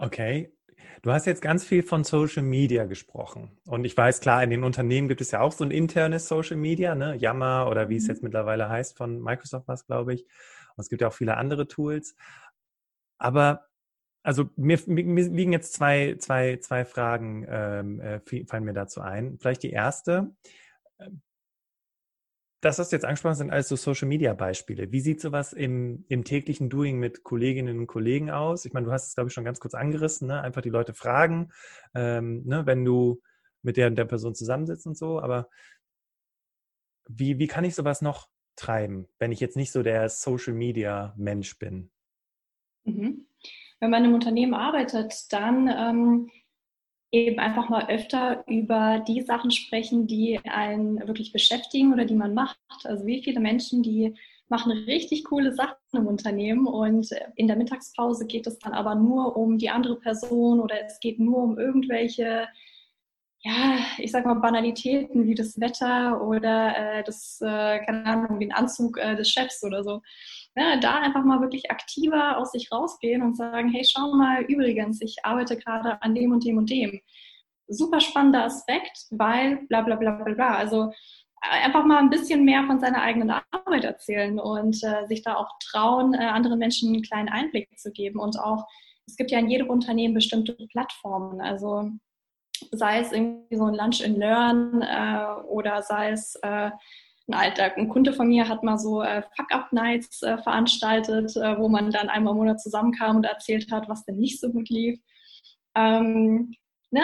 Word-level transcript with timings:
Okay. 0.00 0.50
Du 1.02 1.12
hast 1.12 1.26
jetzt 1.26 1.42
ganz 1.42 1.64
viel 1.64 1.82
von 1.82 2.04
Social 2.04 2.42
Media 2.42 2.84
gesprochen. 2.84 3.58
Und 3.66 3.84
ich 3.84 3.96
weiß, 3.96 4.20
klar, 4.20 4.42
in 4.42 4.50
den 4.50 4.64
Unternehmen 4.64 5.08
gibt 5.08 5.20
es 5.20 5.30
ja 5.30 5.40
auch 5.40 5.52
so 5.52 5.62
ein 5.62 5.70
internes 5.70 6.26
Social 6.26 6.56
Media, 6.56 6.94
ne? 6.94 7.16
Yammer 7.16 7.68
oder 7.70 7.88
wie 7.88 7.96
es 7.96 8.04
mhm. 8.04 8.08
jetzt 8.08 8.22
mittlerweile 8.22 8.68
heißt, 8.68 8.96
von 8.96 9.20
Microsoft 9.20 9.68
was, 9.68 9.86
glaube 9.86 10.14
ich. 10.14 10.24
Und 10.76 10.82
es 10.82 10.88
gibt 10.88 11.02
ja 11.02 11.08
auch 11.08 11.12
viele 11.12 11.36
andere 11.36 11.68
Tools. 11.68 12.16
Aber 13.18 13.66
also 14.22 14.50
mir, 14.56 14.78
mir 14.86 15.28
liegen 15.28 15.52
jetzt 15.52 15.74
zwei, 15.74 16.16
zwei, 16.18 16.56
zwei 16.56 16.84
Fragen, 16.84 17.46
ähm, 17.48 18.00
äh, 18.00 18.20
fallen 18.46 18.64
mir 18.64 18.74
dazu 18.74 19.00
ein. 19.00 19.38
Vielleicht 19.38 19.62
die 19.62 19.70
erste. 19.70 20.34
Das, 22.60 22.78
was 22.78 22.90
du 22.90 22.96
jetzt 22.96 23.04
angesprochen 23.04 23.30
hast, 23.30 23.38
sind 23.38 23.50
alles 23.50 23.68
so 23.68 23.76
Social-Media-Beispiele. 23.76 24.92
Wie 24.92 25.00
sieht 25.00 25.20
sowas 25.20 25.54
im, 25.54 26.04
im 26.08 26.24
täglichen 26.24 26.68
Doing 26.68 26.98
mit 26.98 27.24
Kolleginnen 27.24 27.78
und 27.78 27.86
Kollegen 27.86 28.30
aus? 28.30 28.66
Ich 28.66 28.74
meine, 28.74 28.86
du 28.86 28.92
hast 28.92 29.08
es, 29.08 29.14
glaube 29.14 29.28
ich, 29.28 29.34
schon 29.34 29.44
ganz 29.44 29.60
kurz 29.60 29.74
angerissen. 29.74 30.28
Ne? 30.28 30.42
Einfach 30.42 30.60
die 30.60 30.70
Leute 30.70 30.92
fragen, 30.92 31.50
ähm, 31.94 32.44
ne? 32.44 32.66
wenn 32.66 32.84
du 32.84 33.22
mit 33.62 33.78
der, 33.78 33.90
der 33.90 34.04
Person 34.04 34.34
zusammensitzt 34.34 34.86
und 34.86 34.96
so. 34.96 35.20
Aber 35.20 35.48
wie, 37.08 37.38
wie 37.38 37.46
kann 37.46 37.64
ich 37.64 37.74
sowas 37.74 38.02
noch 38.02 38.28
treiben, 38.56 39.08
wenn 39.18 39.32
ich 39.32 39.40
jetzt 39.40 39.56
nicht 39.56 39.72
so 39.72 39.82
der 39.82 40.08
Social-Media-Mensch 40.10 41.58
bin? 41.58 41.90
Mhm. 42.84 43.26
Wenn 43.80 43.90
man 43.90 44.04
im 44.04 44.14
Unternehmen 44.14 44.52
arbeitet, 44.52 45.32
dann 45.32 45.68
ähm, 45.68 46.30
eben 47.12 47.38
einfach 47.40 47.68
mal 47.68 47.88
öfter 47.88 48.44
über 48.46 49.02
die 49.06 49.22
Sachen 49.22 49.50
sprechen, 49.50 50.06
die 50.06 50.40
einen 50.44 51.06
wirklich 51.06 51.32
beschäftigen 51.32 51.92
oder 51.92 52.04
die 52.04 52.14
man 52.14 52.34
macht. 52.34 52.58
Also 52.84 53.06
wie 53.06 53.22
viele 53.22 53.40
Menschen, 53.40 53.82
die 53.82 54.14
machen 54.48 54.72
richtig 54.72 55.24
coole 55.24 55.52
Sachen 55.52 55.76
im 55.92 56.06
Unternehmen 56.06 56.66
und 56.66 57.08
in 57.36 57.46
der 57.46 57.56
Mittagspause 57.56 58.26
geht 58.26 58.46
es 58.46 58.58
dann 58.58 58.72
aber 58.72 58.96
nur 58.96 59.36
um 59.36 59.58
die 59.58 59.70
andere 59.70 59.96
Person 59.96 60.60
oder 60.60 60.84
es 60.84 60.98
geht 61.00 61.20
nur 61.20 61.38
um 61.38 61.58
irgendwelche, 61.58 62.48
ja, 63.42 63.78
ich 63.98 64.10
sag 64.10 64.26
mal 64.26 64.34
Banalitäten 64.34 65.26
wie 65.26 65.36
das 65.36 65.60
Wetter 65.60 66.22
oder 66.22 66.76
äh, 66.76 67.04
das, 67.04 67.40
äh, 67.40 67.78
keine 67.84 68.04
Ahnung, 68.06 68.40
den 68.40 68.52
Anzug 68.52 68.98
äh, 68.98 69.14
des 69.14 69.30
Chefs 69.30 69.62
oder 69.62 69.84
so 69.84 70.02
ja, 70.56 70.76
da 70.76 70.98
einfach 71.00 71.24
mal 71.24 71.40
wirklich 71.40 71.70
aktiver 71.70 72.36
aus 72.38 72.52
sich 72.52 72.72
rausgehen 72.72 73.22
und 73.22 73.36
sagen, 73.36 73.70
hey, 73.70 73.84
schau 73.84 74.14
mal, 74.14 74.42
übrigens, 74.42 75.00
ich 75.00 75.24
arbeite 75.24 75.56
gerade 75.56 76.02
an 76.02 76.14
dem 76.14 76.32
und 76.32 76.44
dem 76.44 76.58
und 76.58 76.70
dem. 76.70 77.00
Super 77.68 78.00
spannender 78.00 78.44
Aspekt, 78.44 79.06
weil 79.10 79.58
bla 79.68 79.82
bla 79.82 79.94
bla 79.96 80.12
bla 80.12 80.34
bla. 80.34 80.54
Also 80.56 80.90
äh, 81.42 81.64
einfach 81.64 81.84
mal 81.84 81.98
ein 81.98 82.10
bisschen 82.10 82.44
mehr 82.44 82.64
von 82.64 82.80
seiner 82.80 83.00
eigenen 83.00 83.30
Arbeit 83.30 83.84
erzählen 83.84 84.40
und 84.40 84.82
äh, 84.82 85.06
sich 85.06 85.22
da 85.22 85.36
auch 85.36 85.50
trauen, 85.60 86.14
äh, 86.14 86.18
anderen 86.18 86.58
Menschen 86.58 86.92
einen 86.92 87.02
kleinen 87.02 87.28
Einblick 87.28 87.78
zu 87.78 87.92
geben. 87.92 88.18
Und 88.18 88.38
auch, 88.38 88.66
es 89.06 89.16
gibt 89.16 89.30
ja 89.30 89.38
in 89.38 89.50
jedem 89.50 89.70
Unternehmen 89.70 90.14
bestimmte 90.14 90.54
Plattformen. 90.72 91.40
Also 91.40 91.90
sei 92.72 93.00
es 93.00 93.12
irgendwie 93.12 93.56
so 93.56 93.66
ein 93.66 93.74
Lunch 93.74 94.04
and 94.04 94.18
Learn 94.18 94.82
äh, 94.82 95.42
oder 95.44 95.82
sei 95.82 96.10
es 96.10 96.34
äh, 97.32 97.72
ein 97.76 97.88
Kunde 97.88 98.12
von 98.12 98.28
mir 98.28 98.48
hat 98.48 98.62
mal 98.62 98.78
so 98.78 99.02
äh, 99.02 99.22
Fuck-Up-Nights 99.36 100.22
äh, 100.22 100.38
veranstaltet, 100.38 101.36
äh, 101.36 101.58
wo 101.58 101.68
man 101.68 101.90
dann 101.90 102.08
einmal 102.08 102.32
im 102.32 102.38
Monat 102.38 102.60
zusammenkam 102.60 103.16
und 103.16 103.24
erzählt 103.24 103.70
hat, 103.70 103.88
was 103.88 104.04
denn 104.04 104.16
nicht 104.16 104.40
so 104.40 104.50
gut 104.50 104.68
lief. 104.68 105.00
Ähm, 105.74 106.54
ne, 106.90 107.02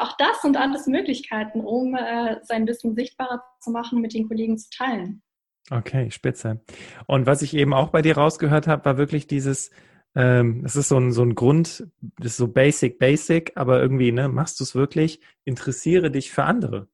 auch, 0.00 0.16
das 0.18 0.42
sind 0.42 0.56
alles 0.56 0.86
Möglichkeiten, 0.86 1.60
um 1.60 1.94
äh, 1.94 2.36
sein 2.44 2.66
Wissen 2.66 2.94
sichtbarer 2.94 3.42
zu 3.60 3.70
machen, 3.70 4.00
mit 4.00 4.14
den 4.14 4.28
Kollegen 4.28 4.58
zu 4.58 4.68
teilen. 4.70 5.22
Okay, 5.70 6.10
spitze. 6.10 6.60
Und 7.06 7.26
was 7.26 7.42
ich 7.42 7.54
eben 7.54 7.74
auch 7.74 7.88
bei 7.88 8.02
dir 8.02 8.16
rausgehört 8.16 8.68
habe, 8.68 8.84
war 8.84 8.98
wirklich 8.98 9.26
dieses, 9.26 9.70
ähm, 10.14 10.62
das 10.62 10.76
ist 10.76 10.88
so 10.88 10.98
ein, 10.98 11.12
so 11.12 11.22
ein 11.22 11.34
Grund, 11.34 11.88
das 12.18 12.32
ist 12.32 12.36
so 12.36 12.48
basic, 12.48 12.98
basic, 12.98 13.52
aber 13.56 13.80
irgendwie, 13.80 14.12
ne, 14.12 14.28
machst 14.28 14.60
du 14.60 14.64
es 14.64 14.74
wirklich, 14.74 15.20
interessiere 15.44 16.10
dich 16.10 16.30
für 16.30 16.44
andere. 16.44 16.88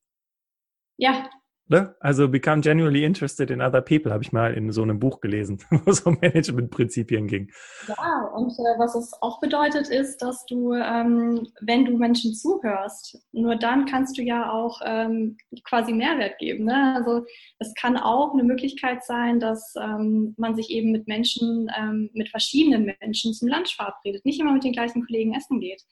Ja, 0.96 1.28
Ne? 1.68 1.94
Also 2.00 2.28
become 2.28 2.60
genuinely 2.60 3.04
interested 3.04 3.50
in 3.50 3.62
other 3.62 3.80
people, 3.80 4.12
habe 4.12 4.22
ich 4.22 4.32
mal 4.32 4.52
in 4.52 4.72
so 4.72 4.82
einem 4.82 4.98
Buch 4.98 5.20
gelesen, 5.20 5.58
wo 5.70 5.90
es 5.90 6.00
um 6.00 6.18
Managementprinzipien 6.20 7.26
ging. 7.28 7.50
Ja, 7.88 8.30
und 8.34 8.52
äh, 8.52 8.78
was 8.78 8.94
es 8.94 9.12
auch 9.22 9.40
bedeutet, 9.40 9.88
ist, 9.88 10.18
dass 10.18 10.44
du, 10.46 10.74
ähm, 10.74 11.48
wenn 11.60 11.84
du 11.84 11.96
Menschen 11.96 12.34
zuhörst, 12.34 13.18
nur 13.32 13.56
dann 13.56 13.86
kannst 13.86 14.18
du 14.18 14.22
ja 14.22 14.50
auch 14.52 14.80
ähm, 14.84 15.36
quasi 15.64 15.92
Mehrwert 15.92 16.38
geben. 16.38 16.64
Ne? 16.64 16.94
Also 16.96 17.24
es 17.58 17.72
kann 17.74 17.96
auch 17.96 18.32
eine 18.32 18.44
Möglichkeit 18.44 19.04
sein, 19.04 19.38
dass 19.38 19.74
ähm, 19.80 20.34
man 20.36 20.56
sich 20.56 20.68
eben 20.70 20.90
mit 20.90 21.06
Menschen, 21.06 21.70
ähm, 21.78 22.10
mit 22.12 22.28
verschiedenen 22.28 22.92
Menschen 23.00 23.32
zum 23.32 23.48
Lunch 23.48 23.76
verabredet, 23.76 24.24
nicht 24.24 24.40
immer 24.40 24.52
mit 24.52 24.64
den 24.64 24.72
gleichen 24.72 25.06
Kollegen 25.06 25.34
essen 25.34 25.60
geht. 25.60 25.82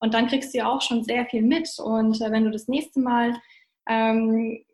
Und 0.00 0.12
dann 0.12 0.26
kriegst 0.26 0.52
du 0.52 0.58
ja 0.58 0.68
auch 0.68 0.82
schon 0.82 1.04
sehr 1.04 1.24
viel 1.26 1.42
mit. 1.42 1.68
Und 1.78 2.20
äh, 2.20 2.32
wenn 2.32 2.44
du 2.44 2.50
das 2.50 2.68
nächste 2.68 3.00
Mal 3.00 3.34
ähm, 3.88 4.64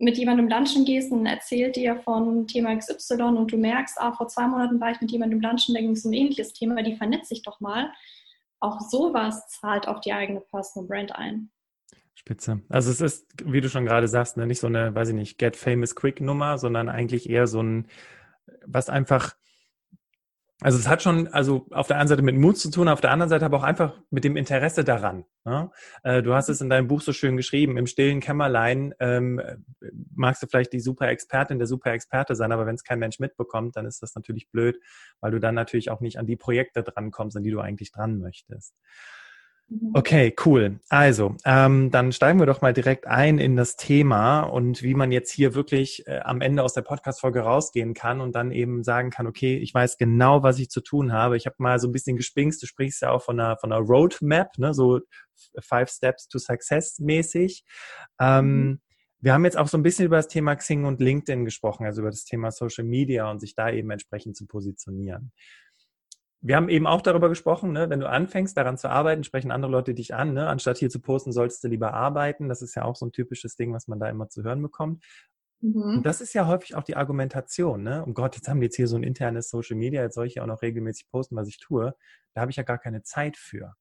mit 0.00 0.16
jemandem 0.16 0.48
lunchen 0.48 0.84
gehst 0.84 1.12
und 1.12 1.26
erzählt 1.26 1.76
dir 1.76 2.00
von 2.00 2.46
Thema 2.46 2.74
XY 2.74 3.22
und 3.22 3.52
du 3.52 3.58
merkst, 3.58 4.00
ah, 4.00 4.12
vor 4.12 4.28
zwei 4.28 4.46
Monaten 4.46 4.80
war 4.80 4.90
ich 4.90 5.00
mit 5.00 5.10
jemandem 5.10 5.40
lunchen, 5.40 5.74
da 5.74 5.80
ging 5.80 5.92
es 5.92 6.04
um 6.04 6.10
ein 6.10 6.14
ähnliches 6.14 6.54
Thema, 6.54 6.82
die 6.82 6.96
vernetzt 6.96 7.28
sich 7.28 7.42
doch 7.42 7.60
mal. 7.60 7.92
Auch 8.60 8.80
sowas 8.80 9.46
zahlt 9.48 9.86
auf 9.86 10.00
die 10.00 10.12
eigene 10.12 10.40
Personal 10.40 10.88
Brand 10.88 11.14
ein. 11.14 11.50
Spitze. 12.14 12.60
Also 12.68 12.90
es 12.90 13.00
ist, 13.00 13.26
wie 13.44 13.60
du 13.60 13.68
schon 13.68 13.84
gerade 13.84 14.08
sagst, 14.08 14.36
ne, 14.36 14.46
nicht 14.46 14.60
so 14.60 14.66
eine, 14.66 14.94
weiß 14.94 15.10
ich 15.10 15.14
nicht, 15.14 15.38
Get 15.38 15.56
Famous 15.56 15.94
Quick 15.94 16.20
Nummer, 16.20 16.58
sondern 16.58 16.88
eigentlich 16.88 17.28
eher 17.28 17.46
so 17.46 17.62
ein, 17.62 17.86
was 18.66 18.88
einfach 18.88 19.36
also 20.60 20.78
es 20.78 20.88
hat 20.88 21.02
schon, 21.02 21.28
also 21.28 21.66
auf 21.70 21.86
der 21.86 21.98
einen 21.98 22.08
Seite 22.08 22.22
mit 22.22 22.36
Mut 22.36 22.58
zu 22.58 22.70
tun, 22.70 22.88
auf 22.88 23.00
der 23.00 23.10
anderen 23.10 23.30
Seite 23.30 23.44
aber 23.46 23.58
auch 23.58 23.62
einfach 23.62 23.98
mit 24.10 24.24
dem 24.24 24.36
Interesse 24.36 24.84
daran. 24.84 25.24
Ne? 25.44 25.70
Äh, 26.02 26.22
du 26.22 26.34
hast 26.34 26.48
es 26.48 26.60
in 26.60 26.68
deinem 26.68 26.86
Buch 26.86 27.00
so 27.00 27.12
schön 27.12 27.36
geschrieben, 27.36 27.78
im 27.78 27.86
stillen 27.86 28.20
Kämmerlein 28.20 28.94
ähm, 29.00 29.40
magst 30.14 30.42
du 30.42 30.46
vielleicht 30.46 30.72
die 30.72 30.80
super 30.80 31.08
Expertin, 31.08 31.58
der 31.58 31.66
super 31.66 31.92
Experte 31.92 32.34
sein, 32.34 32.52
aber 32.52 32.66
wenn 32.66 32.74
es 32.74 32.84
kein 32.84 32.98
Mensch 32.98 33.18
mitbekommt, 33.18 33.76
dann 33.76 33.86
ist 33.86 34.02
das 34.02 34.14
natürlich 34.14 34.50
blöd, 34.50 34.78
weil 35.20 35.30
du 35.30 35.40
dann 35.40 35.54
natürlich 35.54 35.90
auch 35.90 36.00
nicht 36.00 36.18
an 36.18 36.26
die 36.26 36.36
Projekte 36.36 36.82
drankommst, 36.82 37.36
an 37.36 37.42
die 37.42 37.50
du 37.50 37.60
eigentlich 37.60 37.92
dran 37.92 38.18
möchtest. 38.18 38.74
Mhm. 39.70 39.92
Okay, 39.94 40.34
cool. 40.44 40.80
Also, 40.88 41.36
ähm, 41.44 41.90
dann 41.92 42.10
steigen 42.10 42.40
wir 42.40 42.46
doch 42.46 42.60
mal 42.60 42.72
direkt 42.72 43.06
ein 43.06 43.38
in 43.38 43.56
das 43.56 43.76
Thema 43.76 44.40
und 44.40 44.82
wie 44.82 44.94
man 44.94 45.12
jetzt 45.12 45.30
hier 45.30 45.54
wirklich 45.54 46.06
äh, 46.08 46.18
am 46.24 46.40
Ende 46.40 46.64
aus 46.64 46.74
der 46.74 46.82
Podcast-Folge 46.82 47.40
rausgehen 47.40 47.94
kann 47.94 48.20
und 48.20 48.34
dann 48.34 48.50
eben 48.50 48.82
sagen 48.82 49.10
kann, 49.10 49.28
okay, 49.28 49.56
ich 49.56 49.72
weiß 49.72 49.96
genau, 49.96 50.42
was 50.42 50.58
ich 50.58 50.70
zu 50.70 50.80
tun 50.80 51.12
habe. 51.12 51.36
Ich 51.36 51.46
habe 51.46 51.56
mal 51.58 51.78
so 51.78 51.86
ein 51.86 51.92
bisschen 51.92 52.16
gespingst, 52.16 52.60
du 52.60 52.66
sprichst 52.66 53.02
ja 53.02 53.10
auch 53.10 53.22
von 53.22 53.38
einer, 53.38 53.56
von 53.58 53.72
einer 53.72 53.80
Roadmap, 53.80 54.58
ne, 54.58 54.74
so 54.74 55.00
Five 55.60 55.88
Steps 55.88 56.26
to 56.28 56.38
Success 56.38 56.98
mäßig. 56.98 57.64
Ähm, 58.20 58.44
mhm. 58.44 58.80
Wir 59.20 59.34
haben 59.34 59.44
jetzt 59.44 59.56
auch 59.56 59.68
so 59.68 59.78
ein 59.78 59.82
bisschen 59.82 60.06
über 60.06 60.16
das 60.16 60.28
Thema 60.28 60.56
Xing 60.56 60.84
und 60.84 61.00
LinkedIn 61.00 61.44
gesprochen, 61.44 61.84
also 61.84 62.00
über 62.00 62.10
das 62.10 62.24
Thema 62.24 62.50
Social 62.50 62.84
Media 62.84 63.30
und 63.30 63.38
sich 63.38 63.54
da 63.54 63.70
eben 63.70 63.90
entsprechend 63.90 64.36
zu 64.36 64.46
positionieren 64.46 65.30
wir 66.42 66.56
haben 66.56 66.68
eben 66.68 66.86
auch 66.86 67.02
darüber 67.02 67.28
gesprochen, 67.28 67.72
ne, 67.72 67.90
wenn 67.90 68.00
du 68.00 68.08
anfängst, 68.08 68.56
daran 68.56 68.78
zu 68.78 68.88
arbeiten, 68.88 69.24
sprechen 69.24 69.50
andere 69.50 69.70
Leute 69.70 69.94
dich 69.94 70.14
an. 70.14 70.32
Ne? 70.32 70.48
Anstatt 70.48 70.78
hier 70.78 70.88
zu 70.88 71.00
posten, 71.00 71.32
solltest 71.32 71.62
du 71.62 71.68
lieber 71.68 71.92
arbeiten. 71.92 72.48
Das 72.48 72.62
ist 72.62 72.74
ja 72.74 72.84
auch 72.84 72.96
so 72.96 73.06
ein 73.06 73.12
typisches 73.12 73.56
Ding, 73.56 73.74
was 73.74 73.88
man 73.88 74.00
da 74.00 74.08
immer 74.08 74.28
zu 74.28 74.42
hören 74.42 74.62
bekommt. 74.62 75.04
Mhm. 75.60 75.98
Und 75.98 76.06
das 76.06 76.22
ist 76.22 76.32
ja 76.32 76.46
häufig 76.46 76.74
auch 76.74 76.82
die 76.82 76.96
Argumentation. 76.96 77.82
Ne? 77.82 78.02
Um 78.04 78.14
Gott, 78.14 78.36
jetzt 78.36 78.48
haben 78.48 78.60
wir 78.60 78.66
jetzt 78.66 78.76
hier 78.76 78.88
so 78.88 78.96
ein 78.96 79.02
internes 79.02 79.50
Social 79.50 79.76
Media, 79.76 80.02
jetzt 80.02 80.14
soll 80.14 80.26
ich 80.26 80.36
ja 80.36 80.42
auch 80.42 80.46
noch 80.46 80.62
regelmäßig 80.62 81.08
posten, 81.10 81.36
was 81.36 81.48
ich 81.48 81.58
tue. 81.58 81.94
Da 82.34 82.40
habe 82.40 82.50
ich 82.50 82.56
ja 82.56 82.62
gar 82.62 82.78
keine 82.78 83.02
Zeit 83.02 83.36
für. 83.36 83.74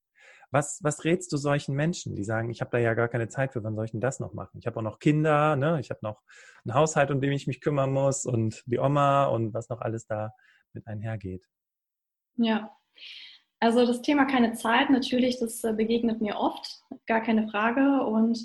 Was, 0.52 0.80
was 0.82 1.06
rätst 1.06 1.32
du 1.32 1.38
solchen 1.38 1.76
Menschen, 1.76 2.16
die 2.16 2.24
sagen, 2.24 2.50
ich 2.50 2.60
habe 2.60 2.72
da 2.72 2.80
ja 2.80 2.96
gar 2.96 3.08
keine 3.08 3.30
Zeit 3.30 3.54
für, 3.54 3.64
wann 3.64 3.76
soll 3.76 3.86
ich 3.86 3.92
denn 3.92 4.02
das 4.02 4.20
noch 4.20 4.34
machen? 4.34 4.58
Ich 4.60 4.66
habe 4.66 4.78
auch 4.78 4.84
noch 4.84 4.98
Kinder, 4.98 5.56
ne? 5.56 5.80
ich 5.80 5.92
habe 5.92 6.00
noch 6.02 6.24
einen 6.66 6.74
Haushalt, 6.74 7.12
um 7.12 7.22
den 7.22 7.32
ich 7.32 7.46
mich 7.46 7.62
kümmern 7.62 7.92
muss 7.92 8.26
und 8.26 8.64
die 8.66 8.80
Oma 8.80 9.26
und 9.26 9.54
was 9.54 9.70
noch 9.70 9.80
alles 9.80 10.08
da 10.08 10.34
mit 10.74 10.88
einhergeht. 10.88 11.48
Ja, 12.40 12.76
also 13.60 13.86
das 13.86 14.02
Thema 14.02 14.26
keine 14.26 14.54
Zeit, 14.54 14.90
natürlich, 14.90 15.40
das 15.40 15.64
äh, 15.64 15.74
begegnet 15.74 16.22
mir 16.22 16.38
oft, 16.38 16.82
gar 17.08 17.22
keine 17.22 17.50
Frage. 17.50 18.04
Und 18.06 18.40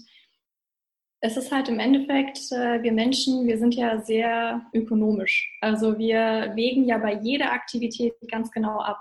es 1.21 1.37
ist 1.37 1.53
halt 1.53 1.69
im 1.69 1.79
Endeffekt, 1.79 2.51
äh, 2.51 2.83
wir 2.83 2.93
Menschen, 2.93 3.47
wir 3.47 3.59
sind 3.59 3.75
ja 3.75 4.01
sehr 4.01 4.67
ökonomisch. 4.75 5.57
Also 5.61 5.99
wir 5.99 6.53
wägen 6.57 6.85
ja 6.85 6.99
bei 6.99 7.15
jeder 7.15 7.53
Aktivität 7.53 8.15
ganz 8.29 8.51
genau 8.51 8.81
ab. 8.81 8.99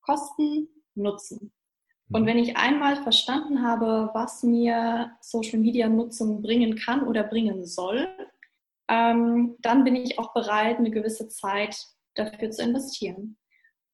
Kosten, 0.00 0.68
Nutzen. 0.94 1.52
Und 2.10 2.22
mhm. 2.22 2.26
wenn 2.26 2.38
ich 2.38 2.56
einmal 2.56 3.02
verstanden 3.02 3.62
habe, 3.62 4.10
was 4.14 4.44
mir 4.44 5.12
Social 5.20 5.58
Media 5.58 5.88
Nutzung 5.88 6.40
bringen 6.40 6.76
kann 6.76 7.06
oder 7.06 7.24
bringen 7.24 7.66
soll, 7.66 8.08
ähm, 8.88 9.56
dann 9.60 9.84
bin 9.84 9.96
ich 9.96 10.18
auch 10.18 10.32
bereit, 10.32 10.78
eine 10.78 10.90
gewisse 10.90 11.28
Zeit 11.28 11.76
dafür 12.14 12.50
zu 12.50 12.62
investieren. 12.62 13.36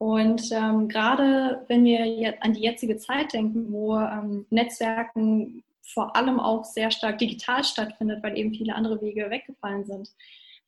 Und 0.04 0.52
ähm, 0.52 0.88
gerade 0.88 1.64
wenn 1.68 1.82
wir 1.82 2.34
an 2.40 2.52
die 2.52 2.60
jetzige 2.60 2.98
Zeit 2.98 3.32
denken, 3.32 3.72
wo 3.72 3.96
ähm, 3.96 4.44
Netzwerken 4.50 5.64
vor 5.80 6.14
allem 6.14 6.38
auch 6.40 6.62
sehr 6.66 6.90
stark 6.90 7.16
digital 7.16 7.64
stattfindet, 7.64 8.22
weil 8.22 8.36
eben 8.36 8.52
viele 8.52 8.74
andere 8.74 9.00
Wege 9.00 9.30
weggefallen 9.30 9.86
sind, 9.86 10.10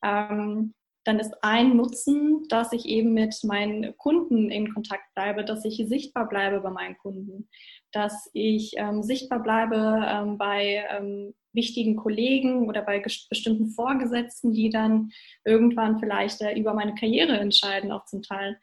ähm, 0.03 0.73
dann 1.03 1.19
ist 1.19 1.35
ein 1.43 1.77
Nutzen, 1.77 2.47
dass 2.49 2.73
ich 2.73 2.87
eben 2.87 3.13
mit 3.13 3.35
meinen 3.43 3.95
Kunden 3.97 4.49
in 4.49 4.73
Kontakt 4.73 5.13
bleibe, 5.13 5.45
dass 5.45 5.63
ich 5.65 5.77
sichtbar 5.87 6.27
bleibe 6.27 6.59
bei 6.61 6.71
meinen 6.71 6.97
Kunden, 6.97 7.47
dass 7.91 8.31
ich 8.33 8.73
ähm, 8.77 9.03
sichtbar 9.03 9.43
bleibe 9.43 10.03
ähm, 10.07 10.39
bei 10.39 10.83
ähm, 10.89 11.35
wichtigen 11.53 11.95
Kollegen 11.95 12.67
oder 12.67 12.81
bei 12.81 13.03
bestimmten 13.29 13.67
Vorgesetzten, 13.67 14.51
die 14.51 14.71
dann 14.71 15.11
irgendwann 15.45 15.99
vielleicht 15.99 16.41
äh, 16.41 16.57
über 16.57 16.73
meine 16.73 16.95
Karriere 16.95 17.37
entscheiden, 17.37 17.91
auch 17.91 18.05
zum 18.05 18.23
Teil. 18.23 18.57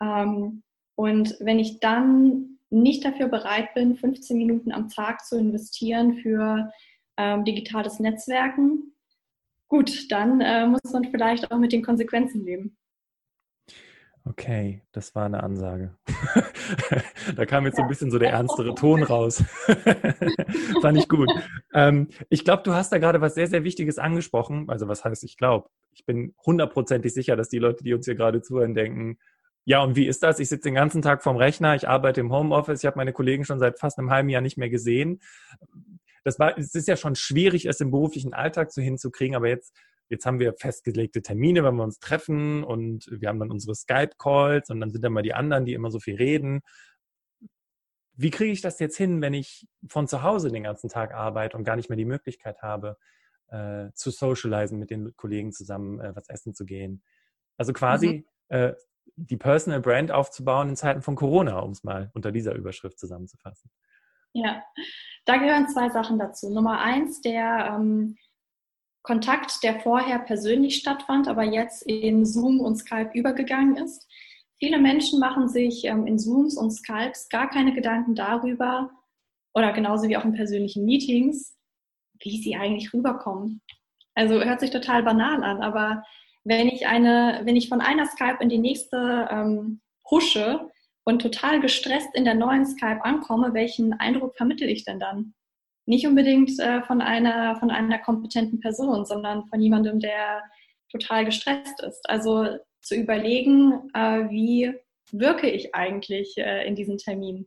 Ähm, 0.00 0.62
und 0.96 1.36
wenn 1.40 1.58
ich 1.58 1.80
dann 1.80 2.58
nicht 2.70 3.04
dafür 3.04 3.28
bereit 3.28 3.74
bin, 3.74 3.96
15 3.96 4.36
Minuten 4.36 4.72
am 4.72 4.88
Tag 4.88 5.24
zu 5.24 5.38
investieren 5.38 6.14
für 6.14 6.70
ähm, 7.16 7.44
digitales 7.44 8.00
Netzwerken, 8.00 8.94
gut, 9.68 10.10
dann 10.10 10.40
äh, 10.40 10.66
muss 10.66 10.80
man 10.92 11.04
vielleicht 11.04 11.50
auch 11.50 11.58
mit 11.58 11.72
den 11.72 11.84
Konsequenzen 11.84 12.44
leben. 12.44 12.76
Okay, 14.28 14.82
das 14.90 15.14
war 15.14 15.26
eine 15.26 15.40
Ansage. 15.44 15.96
da 17.36 17.46
kam 17.46 17.64
jetzt 17.64 17.76
so 17.76 17.82
ein 17.82 17.88
bisschen 17.88 18.10
so 18.10 18.18
der 18.18 18.32
ernstere 18.32 18.74
Ton 18.74 19.04
raus. 19.04 19.44
Fand 20.82 20.98
ich 20.98 21.08
gut. 21.08 21.30
Ähm, 21.72 22.08
ich 22.28 22.44
glaube, 22.44 22.64
du 22.64 22.74
hast 22.74 22.90
da 22.90 22.98
gerade 22.98 23.20
was 23.20 23.36
sehr, 23.36 23.46
sehr 23.46 23.62
Wichtiges 23.62 23.98
angesprochen. 23.98 24.68
Also 24.68 24.88
was 24.88 25.04
heißt, 25.04 25.22
ich 25.22 25.36
glaube, 25.36 25.68
ich 25.92 26.04
bin 26.06 26.34
hundertprozentig 26.44 27.14
sicher, 27.14 27.36
dass 27.36 27.50
die 27.50 27.60
Leute, 27.60 27.84
die 27.84 27.94
uns 27.94 28.06
hier 28.06 28.16
gerade 28.16 28.42
zuhören, 28.42 28.74
denken, 28.74 29.18
ja, 29.66 29.82
und 29.82 29.96
wie 29.96 30.06
ist 30.06 30.22
das? 30.22 30.38
Ich 30.38 30.48
sitze 30.48 30.68
den 30.68 30.74
ganzen 30.74 31.02
Tag 31.02 31.22
vorm 31.22 31.36
Rechner, 31.36 31.74
ich 31.74 31.86
arbeite 31.86 32.20
im 32.20 32.32
Homeoffice, 32.32 32.82
ich 32.82 32.86
habe 32.86 32.96
meine 32.96 33.12
Kollegen 33.12 33.44
schon 33.44 33.58
seit 33.58 33.78
fast 33.78 33.98
einem 33.98 34.10
halben 34.10 34.30
Jahr 34.30 34.40
nicht 34.40 34.56
mehr 34.56 34.70
gesehen 34.70 35.20
das 36.26 36.40
war, 36.40 36.58
es 36.58 36.74
ist 36.74 36.88
ja 36.88 36.96
schon 36.96 37.14
schwierig, 37.14 37.66
es 37.66 37.80
im 37.80 37.92
beruflichen 37.92 38.34
Alltag 38.34 38.72
so 38.72 38.82
hinzukriegen, 38.82 39.36
aber 39.36 39.46
jetzt, 39.46 39.72
jetzt 40.08 40.26
haben 40.26 40.40
wir 40.40 40.54
festgelegte 40.54 41.22
Termine, 41.22 41.62
wenn 41.62 41.76
wir 41.76 41.84
uns 41.84 42.00
treffen 42.00 42.64
und 42.64 43.08
wir 43.12 43.28
haben 43.28 43.38
dann 43.38 43.52
unsere 43.52 43.76
Skype-Calls 43.76 44.70
und 44.70 44.80
dann 44.80 44.90
sind 44.90 45.04
da 45.04 45.08
mal 45.08 45.22
die 45.22 45.34
anderen, 45.34 45.64
die 45.64 45.72
immer 45.72 45.92
so 45.92 46.00
viel 46.00 46.16
reden. 46.16 46.62
Wie 48.14 48.30
kriege 48.30 48.50
ich 48.50 48.60
das 48.60 48.80
jetzt 48.80 48.96
hin, 48.96 49.22
wenn 49.22 49.34
ich 49.34 49.68
von 49.88 50.08
zu 50.08 50.24
Hause 50.24 50.50
den 50.50 50.64
ganzen 50.64 50.88
Tag 50.88 51.14
arbeite 51.14 51.56
und 51.56 51.62
gar 51.62 51.76
nicht 51.76 51.90
mehr 51.90 51.96
die 51.96 52.04
Möglichkeit 52.04 52.60
habe, 52.60 52.96
äh, 53.46 53.92
zu 53.94 54.10
socialisen, 54.10 54.80
mit 54.80 54.90
den 54.90 55.14
Kollegen 55.14 55.52
zusammen 55.52 56.00
äh, 56.00 56.16
was 56.16 56.28
essen 56.28 56.54
zu 56.54 56.64
gehen? 56.64 57.04
Also 57.56 57.72
quasi 57.72 58.26
mhm. 58.48 58.56
äh, 58.56 58.72
die 59.16 59.36
Personal 59.36 59.80
Brand 59.80 60.12
aufzubauen 60.12 60.68
in 60.68 60.76
Zeiten 60.76 61.02
von 61.02 61.16
Corona, 61.16 61.58
um 61.60 61.72
es 61.72 61.84
mal 61.84 62.10
unter 62.14 62.32
dieser 62.32 62.54
Überschrift 62.54 62.98
zusammenzufassen. 62.98 63.70
Ja, 64.32 64.62
da 65.24 65.38
gehören 65.38 65.68
zwei 65.68 65.88
Sachen 65.88 66.18
dazu. 66.18 66.50
Nummer 66.50 66.80
eins, 66.80 67.20
der 67.22 67.74
ähm, 67.74 68.16
Kontakt, 69.02 69.62
der 69.62 69.80
vorher 69.80 70.18
persönlich 70.18 70.76
stattfand, 70.76 71.28
aber 71.28 71.44
jetzt 71.44 71.82
in 71.82 72.26
Zoom 72.26 72.60
und 72.60 72.76
Skype 72.76 73.10
übergegangen 73.14 73.76
ist. 73.76 74.06
Viele 74.58 74.78
Menschen 74.78 75.18
machen 75.18 75.48
sich 75.48 75.84
ähm, 75.84 76.06
in 76.06 76.18
Zooms 76.18 76.56
und 76.56 76.70
Skypes 76.70 77.28
gar 77.28 77.48
keine 77.48 77.74
Gedanken 77.74 78.14
darüber, 78.14 78.90
oder 79.56 79.72
genauso 79.72 80.06
wie 80.06 80.18
auch 80.18 80.24
in 80.24 80.34
persönlichen 80.34 80.84
Meetings, 80.84 81.56
wie 82.20 82.42
sie 82.42 82.56
eigentlich 82.56 82.92
rüberkommen. 82.92 83.62
Also 84.14 84.34
hört 84.44 84.60
sich 84.60 84.70
total 84.70 85.02
banal 85.02 85.42
an, 85.42 85.62
aber 85.62 86.04
wenn 86.46 86.68
ich 86.68 86.86
eine, 86.86 87.40
wenn 87.44 87.56
ich 87.56 87.68
von 87.68 87.80
einer 87.80 88.06
Skype 88.06 88.38
in 88.40 88.48
die 88.48 88.58
nächste 88.58 89.28
ähm, 89.30 89.80
husche, 90.10 90.70
und 91.06 91.22
total 91.22 91.60
gestresst 91.60 92.14
in 92.14 92.24
der 92.24 92.34
neuen 92.34 92.66
Skype 92.66 93.04
ankomme, 93.04 93.54
welchen 93.54 93.92
Eindruck 93.94 94.36
vermittel 94.36 94.68
ich 94.68 94.84
denn 94.84 94.98
dann? 94.98 95.34
Nicht 95.86 96.06
unbedingt 96.06 96.58
äh, 96.58 96.82
von, 96.82 97.00
einer, 97.00 97.56
von 97.56 97.70
einer 97.70 97.98
kompetenten 98.00 98.60
Person, 98.60 99.06
sondern 99.06 99.46
von 99.46 99.60
jemandem, 99.60 100.00
der 100.00 100.42
total 100.90 101.24
gestresst 101.24 101.80
ist. 101.82 102.10
Also 102.10 102.58
zu 102.82 102.96
überlegen, 102.96 103.88
äh, 103.94 104.28
wie 104.30 104.74
wirke 105.12 105.48
ich 105.48 105.76
eigentlich 105.76 106.36
äh, 106.38 106.66
in 106.66 106.74
diesem 106.74 106.98
Termin? 106.98 107.46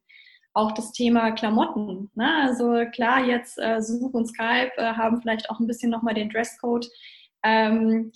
Auch 0.53 0.71
das 0.71 0.93
Thema 0.93 1.31
Klamotten. 1.31 2.09
Ne? 2.15 2.33
Also 2.43 2.85
klar, 2.93 3.25
jetzt 3.25 3.59
äh, 3.59 3.81
Zoom 3.81 4.11
und 4.11 4.27
Skype 4.27 4.71
äh, 4.77 4.93
haben 4.93 5.21
vielleicht 5.21 5.49
auch 5.49 5.59
ein 5.59 5.67
bisschen 5.67 5.91
nochmal 5.91 6.13
den 6.13 6.29
Dresscode 6.29 6.87
ähm, 7.43 8.13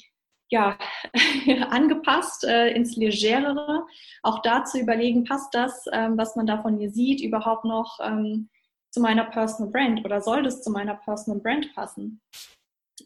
ja, 0.54 0.78
angepasst 1.72 2.44
äh, 2.44 2.70
ins 2.70 2.96
Legerere. 2.96 3.88
Auch 4.22 4.44
da 4.44 4.64
zu 4.64 4.80
überlegen, 4.80 5.24
passt 5.24 5.54
das, 5.56 5.86
ähm, 5.92 6.16
was 6.16 6.36
man 6.36 6.46
da 6.46 6.62
von 6.62 6.78
mir 6.78 6.92
sieht, 6.92 7.22
überhaupt 7.22 7.66
noch 7.66 8.00
ähm, 8.02 8.50
zu 8.92 9.02
meiner 9.02 9.26
Personal 9.26 9.72
Brand 9.72 10.06
oder 10.06 10.22
soll 10.22 10.44
das 10.44 10.62
zu 10.62 10.70
meiner 10.70 10.94
Personal 10.94 11.42
Brand 11.42 11.74
passen? 11.74 12.22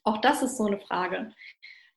Auch 0.03 0.17
das 0.17 0.43
ist 0.43 0.57
so 0.57 0.65
eine 0.65 0.79
Frage. 0.79 1.31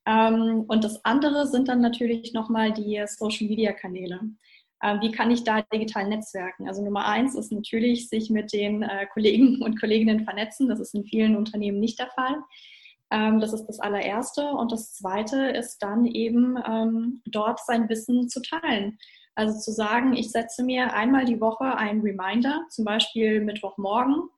Ähm, 0.07 0.65
und 0.69 0.85
das 0.85 1.05
andere 1.05 1.49
sind 1.49 1.67
dann 1.67 1.81
natürlich 1.81 2.33
nochmal 2.33 2.73
die 2.73 3.03
Social 3.09 3.49
Media 3.49 3.73
Kanäle. 3.73 4.21
Ähm, 4.85 5.01
wie 5.01 5.11
kann 5.11 5.33
ich 5.33 5.43
da 5.43 5.63
digital 5.63 6.09
netzwerken? 6.09 6.69
Also 6.69 6.85
Nummer 6.85 7.07
eins 7.07 7.35
ist 7.35 7.51
natürlich, 7.51 8.09
sich 8.09 8.31
mit 8.31 8.53
den 8.53 8.83
äh, 8.83 9.07
Kollegen 9.13 9.63
und 9.63 9.81
Kolleginnen 9.81 10.25
vernetzen. 10.25 10.69
Das 10.69 10.79
ist 10.79 10.95
in 10.95 11.05
vielen 11.05 11.37
Unternehmen 11.37 11.81
nicht 11.81 11.99
der 11.99 12.11
Fall. 12.11 12.37
Ähm, 13.11 13.41
das 13.41 13.53
ist 13.53 13.67
das 13.67 13.81
allererste. 13.81 14.47
Und 14.47 14.73
das 14.73 14.95
zweite 14.95 15.47
ist 15.49 15.79
dann 15.79 16.07
eben 16.07 16.57
ähm, 16.67 17.23
dort 17.27 17.61
sein 17.65 17.89
Wissen 17.89 18.29
zu 18.29 18.41
teilen. 18.43 18.99
Also 19.35 19.59
zu 19.59 19.73
sagen, 19.73 20.15
ich 20.15 20.31
setze 20.31 20.63
mir 20.63 20.93
einmal 20.93 21.25
die 21.25 21.41
Woche 21.41 21.77
einen 21.77 22.03
Reminder, 22.03 22.67
zum 22.71 22.85
Beispiel 22.85 23.41
Mittwochmorgen 23.41 24.29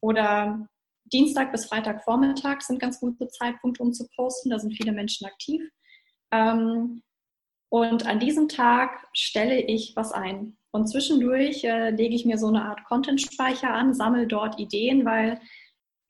oder 0.00 0.68
Dienstag 1.06 1.52
bis 1.52 1.66
Freitagvormittag 1.66 2.60
sind 2.60 2.78
ganz 2.78 3.00
gute 3.00 3.28
Zeitpunkte, 3.28 3.82
um 3.82 3.92
zu 3.92 4.06
posten. 4.16 4.50
Da 4.50 4.58
sind 4.58 4.72
viele 4.72 4.92
Menschen 4.92 5.26
aktiv. 5.26 5.62
Ähm, 6.30 7.02
und 7.68 8.06
an 8.06 8.20
diesem 8.20 8.48
Tag 8.48 9.06
stelle 9.12 9.60
ich 9.60 9.94
was 9.96 10.12
ein. 10.12 10.56
Und 10.70 10.88
zwischendurch 10.88 11.64
äh, 11.64 11.90
lege 11.90 12.14
ich 12.14 12.24
mir 12.24 12.38
so 12.38 12.48
eine 12.48 12.64
Art 12.64 12.84
Content-Speicher 12.84 13.70
an, 13.70 13.94
sammle 13.94 14.26
dort 14.26 14.58
Ideen, 14.58 15.04
weil 15.04 15.40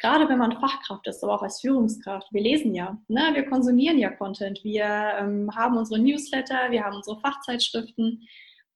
gerade 0.04 0.28
wenn 0.28 0.38
man 0.38 0.52
Fachkraft 0.60 1.06
ist, 1.06 1.24
aber 1.24 1.34
auch 1.34 1.42
als 1.42 1.62
Führungskraft, 1.62 2.28
wir 2.30 2.42
lesen 2.42 2.74
ja, 2.74 2.98
ne? 3.08 3.30
wir 3.32 3.46
konsumieren 3.46 3.98
ja 3.98 4.10
Content, 4.10 4.60
wir 4.62 4.84
ähm, 4.84 5.48
haben 5.56 5.78
unsere 5.78 5.98
Newsletter, 5.98 6.70
wir 6.70 6.84
haben 6.84 6.96
unsere 6.96 7.18
Fachzeitschriften 7.20 8.22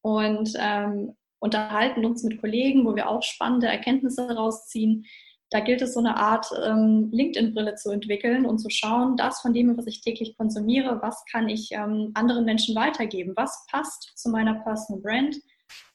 und 0.00 0.50
ähm, 0.58 1.14
unterhalten 1.38 2.06
uns 2.06 2.22
mit 2.22 2.40
Kollegen, 2.40 2.86
wo 2.86 2.96
wir 2.96 3.10
auch 3.10 3.22
spannende 3.22 3.66
Erkenntnisse 3.66 4.34
rausziehen. 4.34 5.04
Da 5.50 5.60
gilt 5.60 5.82
es, 5.82 5.92
so 5.92 6.00
eine 6.00 6.16
Art 6.16 6.46
ähm, 6.66 7.10
LinkedIn-Brille 7.12 7.74
zu 7.74 7.90
entwickeln 7.90 8.46
und 8.46 8.58
zu 8.58 8.70
schauen, 8.70 9.18
das 9.18 9.42
von 9.42 9.52
dem, 9.52 9.76
was 9.76 9.86
ich 9.86 10.00
täglich 10.00 10.34
konsumiere, 10.38 11.00
was 11.02 11.24
kann 11.30 11.50
ich 11.50 11.68
ähm, 11.72 12.10
anderen 12.14 12.46
Menschen 12.46 12.74
weitergeben, 12.74 13.34
was 13.36 13.66
passt 13.70 14.12
zu 14.16 14.30
meiner 14.30 14.54
Personal 14.54 15.02
Brand, 15.02 15.36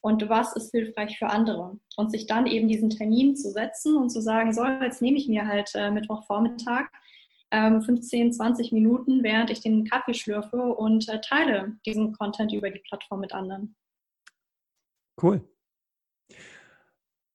und 0.00 0.28
was 0.28 0.54
ist 0.56 0.70
hilfreich 0.70 1.18
für 1.18 1.28
andere. 1.28 1.78
Und 1.96 2.10
sich 2.10 2.26
dann 2.26 2.46
eben 2.46 2.68
diesen 2.68 2.90
Termin 2.90 3.36
zu 3.36 3.50
setzen 3.50 3.96
und 3.96 4.10
zu 4.10 4.20
sagen, 4.20 4.52
so, 4.52 4.64
jetzt 4.64 5.02
nehme 5.02 5.18
ich 5.18 5.28
mir 5.28 5.46
halt 5.46 5.70
äh, 5.74 5.90
Mittwochvormittag 5.90 6.88
ähm, 7.50 7.82
15, 7.82 8.32
20 8.32 8.72
Minuten, 8.72 9.22
während 9.22 9.50
ich 9.50 9.60
den 9.60 9.84
Kaffee 9.84 10.14
schlürfe 10.14 10.56
und 10.56 11.08
äh, 11.08 11.20
teile 11.20 11.76
diesen 11.86 12.12
Content 12.12 12.52
über 12.52 12.70
die 12.70 12.80
Plattform 12.80 13.20
mit 13.20 13.32
anderen. 13.32 13.76
Cool. 15.22 15.48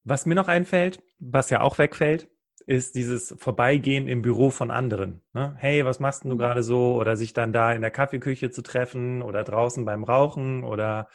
Was 0.03 0.25
mir 0.25 0.35
noch 0.35 0.47
einfällt, 0.47 1.01
was 1.19 1.49
ja 1.49 1.61
auch 1.61 1.77
wegfällt, 1.77 2.29
ist 2.65 2.95
dieses 2.95 3.35
Vorbeigehen 3.39 4.07
im 4.07 4.21
Büro 4.21 4.51
von 4.51 4.69
anderen. 4.69 5.21
Ne? 5.33 5.55
Hey, 5.57 5.85
was 5.85 5.99
machst 5.99 6.23
du 6.23 6.29
mhm. 6.29 6.37
gerade 6.37 6.63
so? 6.63 6.95
Oder 6.95 7.15
sich 7.15 7.33
dann 7.33 7.53
da 7.53 7.73
in 7.73 7.81
der 7.81 7.91
Kaffeeküche 7.91 8.51
zu 8.51 8.61
treffen 8.61 9.21
oder 9.21 9.43
draußen 9.43 9.85
beim 9.85 10.03
Rauchen 10.03 10.63
oder 10.63 11.09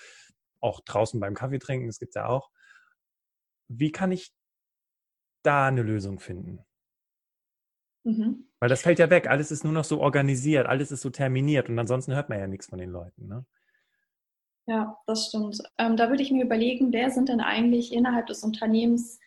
auch 0.65 0.81
draußen 0.81 1.21
beim 1.21 1.35
Kaffee 1.35 1.59
trinken, 1.59 1.87
das 1.87 1.99
gibt 1.99 2.11
es 2.11 2.15
ja 2.15 2.27
auch. 2.27 2.51
Wie 3.69 3.93
kann 3.93 4.13
ich 4.13 4.33
da 5.43 5.69
eine 5.69 5.83
Lösung 5.83 6.19
finden? 6.19 6.65
Mhm. 8.05 8.49
Weil 8.61 8.69
das 8.69 8.83
fällt 8.83 8.99
ja 8.99 9.11
weg. 9.11 9.29
Alles 9.29 9.51
ist 9.51 9.65
nur 9.65 9.73
noch 9.73 9.85
so 9.85 10.01
organisiert, 10.01 10.67
alles 10.67 10.91
ist 10.91 11.03
so 11.03 11.11
terminiert 11.11 11.69
und 11.69 11.79
ansonsten 11.79 12.15
hört 12.15 12.29
man 12.29 12.39
ja 12.39 12.47
nichts 12.47 12.67
von 12.67 12.79
den 12.79 12.91
Leuten. 12.91 13.29
Ne? 13.29 13.47
Ja, 14.67 14.99
das 15.07 15.29
stimmt. 15.29 15.63
Ähm, 15.79 15.97
da 15.97 16.09
würde 16.09 16.23
ich 16.23 16.31
mir 16.31 16.45
überlegen, 16.45 16.93
wer 16.93 17.11
sind 17.11 17.29
denn 17.29 17.41
eigentlich 17.41 17.93
innerhalb 17.93 18.27
des 18.27 18.43
Unternehmens 18.43 19.21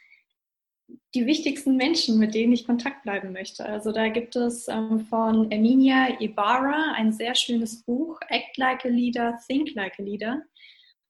die 1.14 1.26
wichtigsten 1.26 1.76
Menschen, 1.76 2.18
mit 2.18 2.34
denen 2.34 2.54
ich 2.54 2.66
Kontakt 2.66 3.04
bleiben 3.04 3.34
möchte. 3.34 3.66
Also 3.66 3.92
da 3.92 4.08
gibt 4.08 4.36
es 4.36 4.68
ähm, 4.68 5.02
von 5.02 5.52
Emilia 5.52 6.20
Ibarra 6.20 6.94
ein 6.96 7.12
sehr 7.12 7.36
schönes 7.36 7.84
Buch, 7.84 8.20
Act 8.30 8.58
Like 8.58 8.86
a 8.86 8.90
Leader, 8.90 9.40
Think 9.48 9.74
Like 9.76 10.00
a 10.00 10.04
Leader. 10.04 10.44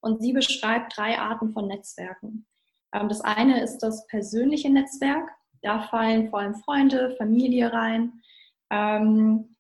Und 0.02 0.22
sie 0.22 0.34
beschreibt 0.34 0.98
drei 0.98 1.18
Arten 1.18 1.52
von 1.52 1.68
Netzwerken. 1.68 2.46
Ähm, 2.94 3.10
das 3.10 3.22
eine 3.22 3.62
ist 3.62 3.80
das 3.80 4.08
persönliche 4.08 4.70
Netzwerk. 4.70 5.30
Da 5.62 5.82
fallen 5.82 6.30
vor 6.30 6.40
allem 6.40 6.56
Freunde, 6.56 7.16
Familie 7.18 7.74
rein. 7.74 8.22
Ähm, 8.70 9.56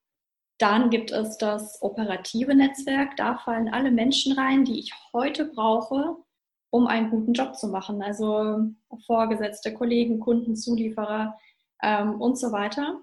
dann 0.60 0.89
gibt 0.89 1.12
es 1.12 1.38
das 1.38 1.82
operative 1.82 2.56
Netzwerk. 2.56 3.15
Da 3.17 3.38
fallen 3.38 3.70
alle 3.70 3.91
Menschen 3.91 4.34
rein, 4.34 4.65
die 4.65 4.79
ich 4.79 4.94
heute 5.13 5.46
brauche, 5.46 6.17
um 6.72 6.88
einen 6.88 7.10
guten 7.10 7.34
Job 7.34 7.56
zu 7.56 7.67
machen. 7.67 8.01
Also 8.01 8.72
Vorgesetzte, 9.06 9.74
Kollegen, 9.74 10.20
Kunden, 10.20 10.56
Zulieferer 10.56 11.38
ähm, 11.84 12.20
und 12.20 12.38
so 12.39 12.51
weiter. 12.51 13.01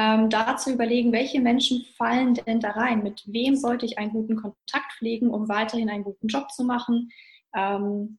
Ähm, 0.00 0.30
da 0.30 0.56
zu 0.56 0.72
überlegen, 0.72 1.12
welche 1.12 1.40
Menschen 1.40 1.84
fallen 1.98 2.32
denn 2.32 2.58
da 2.58 2.70
rein? 2.70 3.02
Mit 3.02 3.22
wem 3.26 3.54
sollte 3.54 3.84
ich 3.84 3.98
einen 3.98 4.12
guten 4.12 4.36
Kontakt 4.36 4.94
pflegen, 4.96 5.30
um 5.30 5.46
weiterhin 5.50 5.90
einen 5.90 6.04
guten 6.04 6.28
Job 6.28 6.50
zu 6.50 6.64
machen? 6.64 7.10
Ähm, 7.54 8.18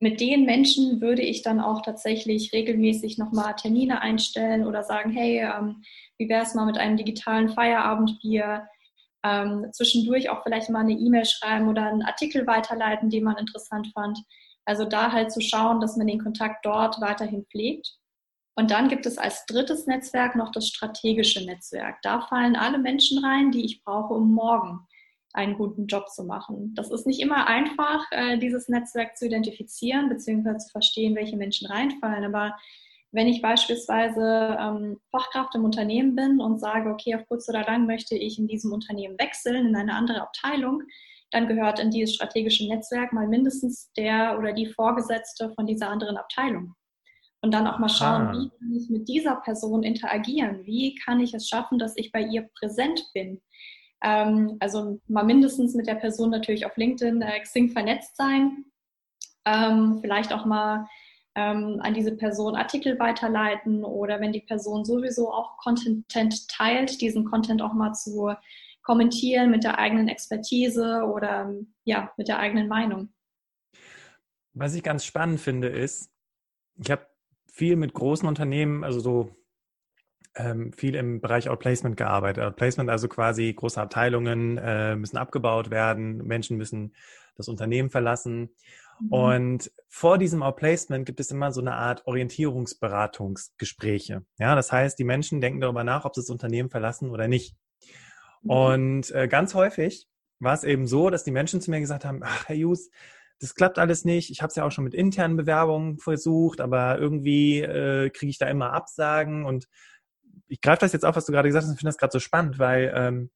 mit 0.00 0.18
den 0.20 0.46
Menschen 0.46 1.02
würde 1.02 1.20
ich 1.20 1.42
dann 1.42 1.60
auch 1.60 1.82
tatsächlich 1.82 2.54
regelmäßig 2.54 3.18
nochmal 3.18 3.54
Termine 3.54 4.00
einstellen 4.00 4.66
oder 4.66 4.82
sagen, 4.82 5.10
hey, 5.10 5.40
ähm, 5.40 5.82
wie 6.16 6.30
wäre 6.30 6.42
es 6.42 6.54
mal 6.54 6.64
mit 6.64 6.78
einem 6.78 6.96
digitalen 6.96 7.50
Feierabendbier? 7.50 8.66
Ähm, 9.24 9.66
zwischendurch 9.72 10.30
auch 10.30 10.42
vielleicht 10.42 10.70
mal 10.70 10.80
eine 10.80 10.98
E-Mail 10.98 11.26
schreiben 11.26 11.68
oder 11.68 11.86
einen 11.86 12.02
Artikel 12.02 12.46
weiterleiten, 12.46 13.10
den 13.10 13.24
man 13.24 13.36
interessant 13.36 13.88
fand. 13.92 14.18
Also 14.64 14.86
da 14.86 15.12
halt 15.12 15.32
zu 15.32 15.42
schauen, 15.42 15.80
dass 15.80 15.98
man 15.98 16.06
den 16.06 16.22
Kontakt 16.22 16.64
dort 16.64 16.98
weiterhin 17.02 17.44
pflegt. 17.50 17.98
Und 18.54 18.70
dann 18.70 18.88
gibt 18.88 19.06
es 19.06 19.16
als 19.16 19.46
drittes 19.46 19.86
Netzwerk 19.86 20.36
noch 20.36 20.52
das 20.52 20.68
strategische 20.68 21.44
Netzwerk. 21.44 22.02
Da 22.02 22.20
fallen 22.20 22.54
alle 22.56 22.78
Menschen 22.78 23.24
rein, 23.24 23.50
die 23.50 23.64
ich 23.64 23.82
brauche, 23.82 24.14
um 24.14 24.32
morgen 24.32 24.86
einen 25.32 25.56
guten 25.56 25.86
Job 25.86 26.10
zu 26.10 26.24
machen. 26.24 26.74
Das 26.74 26.90
ist 26.90 27.06
nicht 27.06 27.20
immer 27.20 27.46
einfach, 27.46 28.04
äh, 28.10 28.38
dieses 28.38 28.68
Netzwerk 28.68 29.16
zu 29.16 29.26
identifizieren 29.26 30.08
bzw. 30.10 30.58
zu 30.58 30.68
verstehen, 30.70 31.16
welche 31.16 31.36
Menschen 31.36 31.68
reinfallen. 31.68 32.24
Aber 32.24 32.54
wenn 33.12 33.28
ich 33.28 33.40
beispielsweise 33.40 34.56
ähm, 34.60 35.00
Fachkraft 35.10 35.54
im 35.54 35.64
Unternehmen 35.64 36.14
bin 36.14 36.40
und 36.40 36.60
sage, 36.60 36.90
okay, 36.90 37.14
auf 37.14 37.26
kurz 37.28 37.48
oder 37.48 37.62
lang 37.64 37.86
möchte 37.86 38.16
ich 38.16 38.38
in 38.38 38.46
diesem 38.46 38.72
Unternehmen 38.72 39.18
wechseln, 39.18 39.68
in 39.68 39.76
eine 39.76 39.94
andere 39.94 40.20
Abteilung, 40.20 40.82
dann 41.30 41.48
gehört 41.48 41.78
in 41.78 41.90
dieses 41.90 42.14
strategische 42.14 42.68
Netzwerk 42.68 43.12
mal 43.14 43.26
mindestens 43.26 43.90
der 43.96 44.38
oder 44.38 44.52
die 44.52 44.66
Vorgesetzte 44.66 45.50
von 45.54 45.66
dieser 45.66 45.88
anderen 45.88 46.18
Abteilung. 46.18 46.74
Und 47.42 47.52
dann 47.52 47.66
auch 47.66 47.80
mal 47.80 47.88
schauen, 47.88 48.28
ah. 48.28 48.32
wie 48.32 48.50
kann 48.50 48.72
ich 48.72 48.88
mit 48.88 49.08
dieser 49.08 49.36
Person 49.36 49.82
interagieren? 49.82 50.64
Wie 50.64 50.94
kann 50.94 51.20
ich 51.20 51.34
es 51.34 51.48
schaffen, 51.48 51.78
dass 51.78 51.96
ich 51.96 52.12
bei 52.12 52.22
ihr 52.22 52.48
präsent 52.54 53.04
bin? 53.14 53.42
Ähm, 54.02 54.56
also 54.60 55.00
mal 55.08 55.24
mindestens 55.24 55.74
mit 55.74 55.88
der 55.88 55.96
Person 55.96 56.30
natürlich 56.30 56.66
auf 56.66 56.76
LinkedIn, 56.76 57.20
äh, 57.20 57.40
Xing 57.40 57.70
vernetzt 57.70 58.16
sein. 58.16 58.64
Ähm, 59.44 59.98
vielleicht 60.00 60.32
auch 60.32 60.44
mal 60.44 60.86
ähm, 61.34 61.80
an 61.82 61.94
diese 61.94 62.16
Person 62.16 62.54
Artikel 62.54 62.98
weiterleiten 63.00 63.84
oder 63.84 64.20
wenn 64.20 64.32
die 64.32 64.40
Person 64.40 64.84
sowieso 64.84 65.32
auch 65.32 65.56
Content 65.56 66.06
teilt, 66.48 67.00
diesen 67.00 67.24
Content 67.24 67.60
auch 67.60 67.72
mal 67.72 67.92
zu 67.92 68.32
kommentieren 68.82 69.50
mit 69.50 69.64
der 69.64 69.78
eigenen 69.78 70.08
Expertise 70.08 71.02
oder 71.04 71.54
ja, 71.84 72.12
mit 72.16 72.28
der 72.28 72.38
eigenen 72.38 72.68
Meinung. 72.68 73.12
Was 74.54 74.74
ich 74.74 74.82
ganz 74.82 75.04
spannend 75.04 75.40
finde, 75.40 75.68
ist, 75.68 76.10
ich 76.76 76.90
habe 76.90 77.06
viel 77.52 77.76
mit 77.76 77.92
großen 77.92 78.26
Unternehmen, 78.26 78.82
also 78.82 78.98
so 78.98 79.36
ähm, 80.34 80.72
viel 80.72 80.94
im 80.94 81.20
Bereich 81.20 81.50
Outplacement 81.50 81.98
gearbeitet. 81.98 82.42
Outplacement 82.42 82.90
also 82.90 83.08
quasi 83.08 83.52
große 83.52 83.78
Abteilungen 83.80 84.58
äh, 84.58 84.96
müssen 84.96 85.18
abgebaut 85.18 85.70
werden, 85.70 86.26
Menschen 86.26 86.56
müssen 86.56 86.96
das 87.36 87.48
Unternehmen 87.48 87.90
verlassen. 87.90 88.48
Mhm. 89.00 89.12
Und 89.12 89.70
vor 89.86 90.16
diesem 90.16 90.42
Outplacement 90.42 91.04
gibt 91.04 91.20
es 91.20 91.30
immer 91.30 91.52
so 91.52 91.60
eine 91.60 91.74
Art 91.74 92.06
Orientierungsberatungsgespräche. 92.06 94.24
Ja, 94.38 94.54
das 94.54 94.72
heißt, 94.72 94.98
die 94.98 95.04
Menschen 95.04 95.42
denken 95.42 95.60
darüber 95.60 95.84
nach, 95.84 96.06
ob 96.06 96.14
sie 96.14 96.22
das 96.22 96.30
Unternehmen 96.30 96.70
verlassen 96.70 97.10
oder 97.10 97.28
nicht. 97.28 97.54
Mhm. 98.40 98.50
Und 98.50 99.10
äh, 99.10 99.28
ganz 99.28 99.54
häufig 99.54 100.08
war 100.40 100.54
es 100.54 100.64
eben 100.64 100.86
so, 100.86 101.10
dass 101.10 101.22
die 101.22 101.32
Menschen 101.32 101.60
zu 101.60 101.70
mir 101.70 101.80
gesagt 101.80 102.06
haben, 102.06 102.22
ach, 102.24 102.48
Herr 102.48 102.56
Jus, 102.56 102.88
das 103.42 103.56
klappt 103.56 103.80
alles 103.80 104.04
nicht. 104.04 104.30
Ich 104.30 104.40
habe 104.40 104.50
es 104.50 104.56
ja 104.56 104.64
auch 104.64 104.70
schon 104.70 104.84
mit 104.84 104.94
internen 104.94 105.36
Bewerbungen 105.36 105.98
versucht, 105.98 106.60
aber 106.60 106.98
irgendwie 107.00 107.60
äh, 107.60 108.08
kriege 108.10 108.30
ich 108.30 108.38
da 108.38 108.46
immer 108.46 108.72
Absagen 108.72 109.44
und 109.44 109.66
ich 110.46 110.60
greife 110.60 110.78
das 110.78 110.92
jetzt 110.92 111.04
auf, 111.04 111.16
was 111.16 111.26
du 111.26 111.32
gerade 111.32 111.48
gesagt 111.48 111.64
hast, 111.64 111.70
und 111.70 111.76
finde 111.76 111.88
das 111.88 111.98
gerade 111.98 112.12
so 112.12 112.20
spannend, 112.20 112.60
weil 112.60 112.92
ähm, 112.94 113.30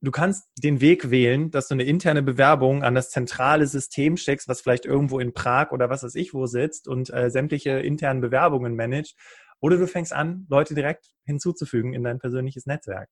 du 0.00 0.10
kannst 0.10 0.50
den 0.56 0.80
Weg 0.80 1.08
wählen, 1.08 1.52
dass 1.52 1.68
du 1.68 1.74
eine 1.74 1.84
interne 1.84 2.20
Bewerbung 2.20 2.82
an 2.82 2.96
das 2.96 3.10
zentrale 3.10 3.64
System 3.68 4.16
steckst, 4.16 4.48
was 4.48 4.60
vielleicht 4.60 4.86
irgendwo 4.86 5.20
in 5.20 5.34
Prag 5.34 5.70
oder 5.70 5.88
was 5.88 6.02
weiß 6.02 6.16
ich 6.16 6.34
wo 6.34 6.46
sitzt 6.46 6.88
und 6.88 7.14
äh, 7.14 7.30
sämtliche 7.30 7.78
internen 7.78 8.20
Bewerbungen 8.20 8.74
managt. 8.74 9.16
Oder 9.60 9.76
du 9.76 9.86
fängst 9.86 10.12
an, 10.12 10.46
Leute 10.50 10.74
direkt 10.74 11.06
hinzuzufügen 11.26 11.94
in 11.94 12.02
dein 12.02 12.18
persönliches 12.18 12.66
Netzwerk. 12.66 13.08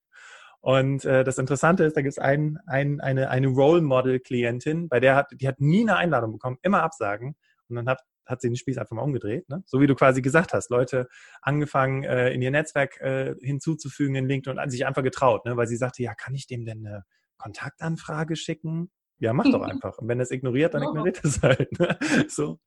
Und 0.67 1.05
äh, 1.05 1.23
das 1.23 1.39
Interessante 1.39 1.85
ist, 1.85 1.97
da 1.97 2.03
gibt 2.03 2.11
es 2.11 2.19
ein, 2.19 2.59
ein, 2.67 3.01
eine, 3.01 3.31
eine 3.31 3.47
Role 3.47 3.83
Model-Klientin, 3.83 4.89
bei 4.89 4.99
der 4.99 5.15
hat, 5.15 5.29
die 5.33 5.47
hat 5.47 5.61
nie 5.61 5.83
eine 5.83 5.95
Einladung 5.95 6.33
bekommen, 6.33 6.59
immer 6.63 6.83
Absagen. 6.83 7.37
Und 7.69 7.77
dann 7.77 7.89
hat 7.89 8.01
hat 8.25 8.41
sie 8.41 8.49
den 8.49 8.57
Spieß 8.57 8.77
einfach 8.79 8.97
mal 8.97 9.03
umgedreht. 9.03 9.49
Ne? 9.49 9.63
So 9.67 9.81
wie 9.81 9.87
du 9.87 9.95
quasi 9.95 10.21
gesagt 10.21 10.53
hast, 10.53 10.69
Leute 10.69 11.09
angefangen, 11.43 12.03
äh, 12.03 12.31
in 12.31 12.43
ihr 12.43 12.51
Netzwerk 12.51 13.01
äh, 13.01 13.37
hinzuzufügen 13.41 14.17
in 14.17 14.27
LinkedIn 14.27 14.59
und 14.59 14.69
sich 14.69 14.85
einfach 14.85 15.05
getraut, 15.05 15.45
ne? 15.45 15.57
weil 15.57 15.69
sie 15.69 15.77
sagte, 15.77 16.03
ja, 16.03 16.17
kann 16.17 16.35
ich 16.35 16.49
dem 16.49 16.65
denn 16.65 16.85
eine 16.85 17.05
Kontaktanfrage 17.39 18.35
schicken? 18.35 18.91
Ja, 19.21 19.33
mach 19.33 19.45
doch 19.45 19.63
einfach. 19.63 19.99
Und 19.99 20.09
wenn 20.09 20.19
er 20.19 20.25
es 20.25 20.33
ignoriert, 20.33 20.75
dann 20.75 20.83
ignoriert 20.83 21.25
es 21.25 21.41
halt. 21.41 21.79
Ne? 21.79 21.97
So. 22.29 22.59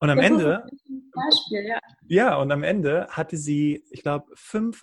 Und 0.00 0.10
am 0.10 0.18
Ende, 0.18 0.64
Beispiel, 1.12 1.68
ja. 1.68 1.78
ja, 2.08 2.36
und 2.36 2.50
am 2.50 2.64
Ende 2.64 3.06
hatte 3.10 3.36
sie, 3.36 3.84
ich 3.92 4.02
glaube, 4.02 4.26
fünf 4.34 4.82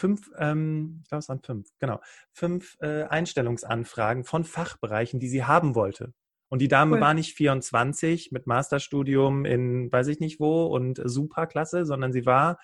fünf, 0.00 0.30
ähm, 0.38 1.00
ich 1.02 1.08
glaube, 1.08 1.20
es 1.20 1.28
waren 1.28 1.42
fünf, 1.42 1.68
genau, 1.78 2.00
fünf 2.32 2.76
äh, 2.80 3.04
Einstellungsanfragen 3.04 4.24
von 4.24 4.44
Fachbereichen, 4.44 5.20
die 5.20 5.28
sie 5.28 5.44
haben 5.44 5.74
wollte. 5.74 6.14
Und 6.48 6.60
die 6.60 6.68
Dame 6.68 6.96
cool. 6.96 7.00
war 7.00 7.14
nicht 7.14 7.36
24 7.36 8.32
mit 8.32 8.46
Masterstudium 8.46 9.44
in 9.44 9.92
weiß 9.92 10.08
ich 10.08 10.18
nicht 10.18 10.40
wo 10.40 10.66
und 10.66 11.00
Superklasse, 11.04 11.86
sondern 11.86 12.12
sie 12.12 12.26
war 12.26 12.58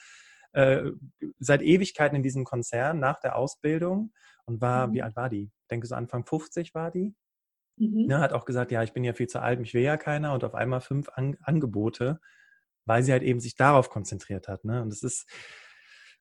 äh, 0.52 0.90
seit 1.38 1.62
Ewigkeiten 1.62 2.16
in 2.16 2.22
diesem 2.22 2.44
Konzern 2.44 2.98
nach 2.98 3.20
der 3.20 3.36
Ausbildung 3.36 4.12
und 4.46 4.60
war, 4.60 4.88
mhm. 4.88 4.94
wie 4.94 5.02
alt 5.02 5.14
war 5.14 5.28
die? 5.28 5.52
Ich 5.62 5.68
denke, 5.70 5.86
so 5.86 5.94
Anfang 5.94 6.24
50 6.24 6.74
war 6.74 6.90
die. 6.90 7.14
Mhm. 7.76 8.06
Ne, 8.06 8.18
hat 8.18 8.32
auch 8.32 8.46
gesagt, 8.46 8.72
ja, 8.72 8.82
ich 8.82 8.92
bin 8.92 9.04
ja 9.04 9.12
viel 9.12 9.28
zu 9.28 9.40
alt, 9.40 9.60
mich 9.60 9.74
will 9.74 9.82
ja 9.82 9.98
keiner 9.98 10.32
und 10.32 10.42
auf 10.42 10.54
einmal 10.54 10.80
fünf 10.80 11.10
An 11.10 11.36
Angebote, 11.42 12.20
weil 12.86 13.02
sie 13.02 13.12
halt 13.12 13.22
eben 13.22 13.38
sich 13.38 13.54
darauf 13.54 13.90
konzentriert 13.90 14.48
hat. 14.48 14.64
Ne? 14.64 14.82
Und 14.82 14.90
das 14.90 15.02
ist, 15.02 15.28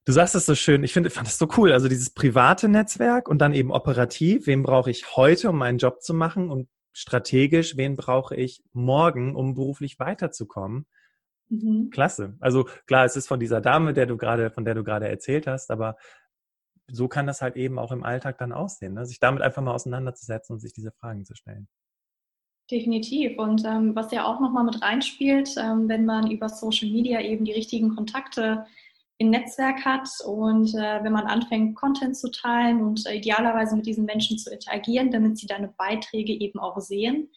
Du 0.05 0.11
sagst 0.11 0.35
es 0.35 0.45
so 0.45 0.53
schön. 0.53 0.83
Ich 0.83 0.93
finde, 0.93 1.09
fand 1.09 1.27
das 1.27 1.39
so 1.39 1.47
cool. 1.57 1.71
Also 1.71 1.87
dieses 1.87 2.11
private 2.11 2.67
Netzwerk 2.67 3.27
und 3.27 3.39
dann 3.39 3.53
eben 3.53 3.71
operativ. 3.71 4.45
Wen 4.45 4.61
brauche 4.61 4.91
ich 4.91 5.15
heute, 5.15 5.49
um 5.49 5.57
meinen 5.57 5.79
Job 5.79 6.03
zu 6.03 6.13
machen? 6.13 6.51
Und 6.51 6.69
strategisch, 6.93 7.75
wen 7.75 7.95
brauche 7.95 8.35
ich 8.35 8.63
morgen, 8.71 9.35
um 9.35 9.55
beruflich 9.55 9.99
weiterzukommen. 9.99 10.85
Mhm. 11.49 11.89
Klasse. 11.89 12.37
Also 12.39 12.65
klar, 12.85 13.05
es 13.05 13.15
ist 13.15 13.27
von 13.27 13.39
dieser 13.39 13.61
Dame, 13.61 13.93
der 13.93 14.05
du 14.05 14.15
gerade, 14.15 14.51
von 14.51 14.63
der 14.63 14.75
du 14.75 14.83
gerade 14.83 15.07
erzählt 15.07 15.47
hast, 15.47 15.71
aber 15.71 15.97
so 16.87 17.07
kann 17.07 17.25
das 17.25 17.41
halt 17.41 17.55
eben 17.55 17.79
auch 17.79 17.91
im 17.91 18.03
Alltag 18.03 18.37
dann 18.37 18.51
aussehen, 18.51 18.93
ne? 18.93 19.05
sich 19.05 19.19
damit 19.19 19.41
einfach 19.41 19.61
mal 19.61 19.73
auseinanderzusetzen 19.73 20.53
und 20.53 20.59
sich 20.59 20.73
diese 20.73 20.91
Fragen 20.91 21.25
zu 21.25 21.35
stellen. 21.35 21.67
Definitiv. 22.69 23.37
Und 23.37 23.63
ähm, 23.65 23.95
was 23.95 24.11
ja 24.11 24.25
auch 24.25 24.39
nochmal 24.39 24.63
mit 24.63 24.81
reinspielt, 24.81 25.55
ähm, 25.57 25.87
wenn 25.87 26.05
man 26.05 26.31
über 26.31 26.49
Social 26.49 26.89
Media 26.89 27.21
eben 27.21 27.45
die 27.45 27.51
richtigen 27.51 27.95
Kontakte 27.95 28.65
im 29.17 29.29
Netzwerk 29.29 29.85
hat 29.85 30.09
und 30.25 30.73
äh, 30.75 31.03
wenn 31.03 31.13
man 31.13 31.25
anfängt, 31.25 31.75
Content 31.75 32.17
zu 32.17 32.29
teilen 32.31 32.81
und 32.81 33.05
äh, 33.05 33.15
idealerweise 33.15 33.75
mit 33.75 33.85
diesen 33.85 34.05
Menschen 34.05 34.37
zu 34.37 34.51
interagieren, 34.51 35.11
damit 35.11 35.37
sie 35.37 35.47
deine 35.47 35.69
Beiträge 35.77 36.33
eben 36.33 36.59
auch 36.59 36.79
sehen. 36.79 37.29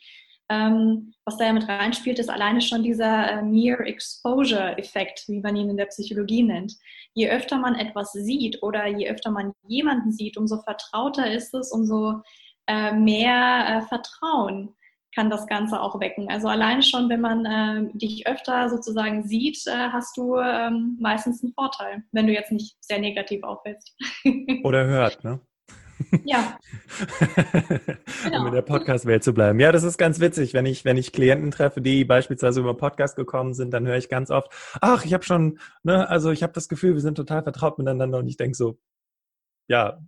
Ähm, 0.50 1.12
was 1.25 1.37
da 1.37 1.44
ja 1.44 1.52
mit 1.52 1.68
reinspielt, 1.68 2.18
ist 2.18 2.30
alleine 2.30 2.62
schon 2.62 2.82
dieser 2.82 3.30
äh, 3.30 3.42
Mere 3.42 3.85
Exposure-Effekt, 3.85 5.25
wie 5.28 5.40
man 5.40 5.54
ihn 5.54 5.68
in 5.68 5.76
der 5.76 5.87
Psychologie 5.87 6.42
nennt. 6.42 6.75
Je 7.12 7.28
öfter 7.28 7.58
man 7.58 7.75
etwas 7.75 8.12
sieht 8.12 8.62
oder 8.62 8.87
je 8.87 9.11
öfter 9.11 9.30
man 9.30 9.52
jemanden 9.66 10.11
sieht, 10.11 10.37
umso 10.38 10.62
vertrauter 10.62 11.30
ist 11.30 11.54
es, 11.54 11.70
umso 11.70 12.23
äh, 12.66 12.92
mehr 12.92 13.66
äh, 13.68 13.82
Vertrauen 13.82 14.75
kann 15.14 15.30
das 15.30 15.46
Ganze 15.46 15.80
auch 15.80 16.00
wecken. 16.00 16.28
Also 16.30 16.48
alleine 16.48 16.82
schon, 16.82 17.08
wenn 17.08 17.20
man 17.20 17.44
äh, 17.44 17.98
dich 17.98 18.26
öfter 18.26 18.68
sozusagen 18.68 19.24
sieht, 19.26 19.58
äh, 19.66 19.88
hast 19.90 20.16
du 20.16 20.36
ähm, 20.38 20.96
meistens 21.00 21.42
einen 21.42 21.52
Vorteil, 21.54 22.02
wenn 22.12 22.26
du 22.26 22.32
jetzt 22.32 22.52
nicht 22.52 22.76
sehr 22.80 22.98
negativ 22.98 23.42
auffällst. 23.42 23.96
Oder 24.64 24.86
hört, 24.86 25.24
ne? 25.24 25.40
Ja. 26.24 26.58
genau. 28.24 28.40
um 28.40 28.46
in 28.46 28.54
der 28.54 28.62
Podcast-Welt 28.62 29.24
zu 29.24 29.34
bleiben. 29.34 29.58
Ja, 29.60 29.72
das 29.72 29.82
ist 29.82 29.98
ganz 29.98 30.20
witzig. 30.20 30.54
Wenn 30.54 30.66
ich, 30.66 30.84
wenn 30.84 30.96
ich 30.96 31.12
Klienten 31.12 31.50
treffe, 31.50 31.80
die 31.80 32.04
beispielsweise 32.04 32.60
über 32.60 32.76
Podcast 32.76 33.16
gekommen 33.16 33.54
sind, 33.54 33.72
dann 33.72 33.86
höre 33.86 33.96
ich 33.96 34.08
ganz 34.08 34.30
oft, 34.30 34.52
ach, 34.80 35.04
ich 35.04 35.14
habe 35.14 35.24
schon, 35.24 35.58
ne, 35.82 36.08
also 36.08 36.30
ich 36.30 36.42
habe 36.42 36.52
das 36.52 36.68
Gefühl, 36.68 36.94
wir 36.94 37.00
sind 37.00 37.16
total 37.16 37.42
vertraut 37.42 37.78
miteinander 37.78 38.18
und 38.18 38.28
ich 38.28 38.36
denke 38.36 38.56
so, 38.56 38.78
ja, 39.68 39.98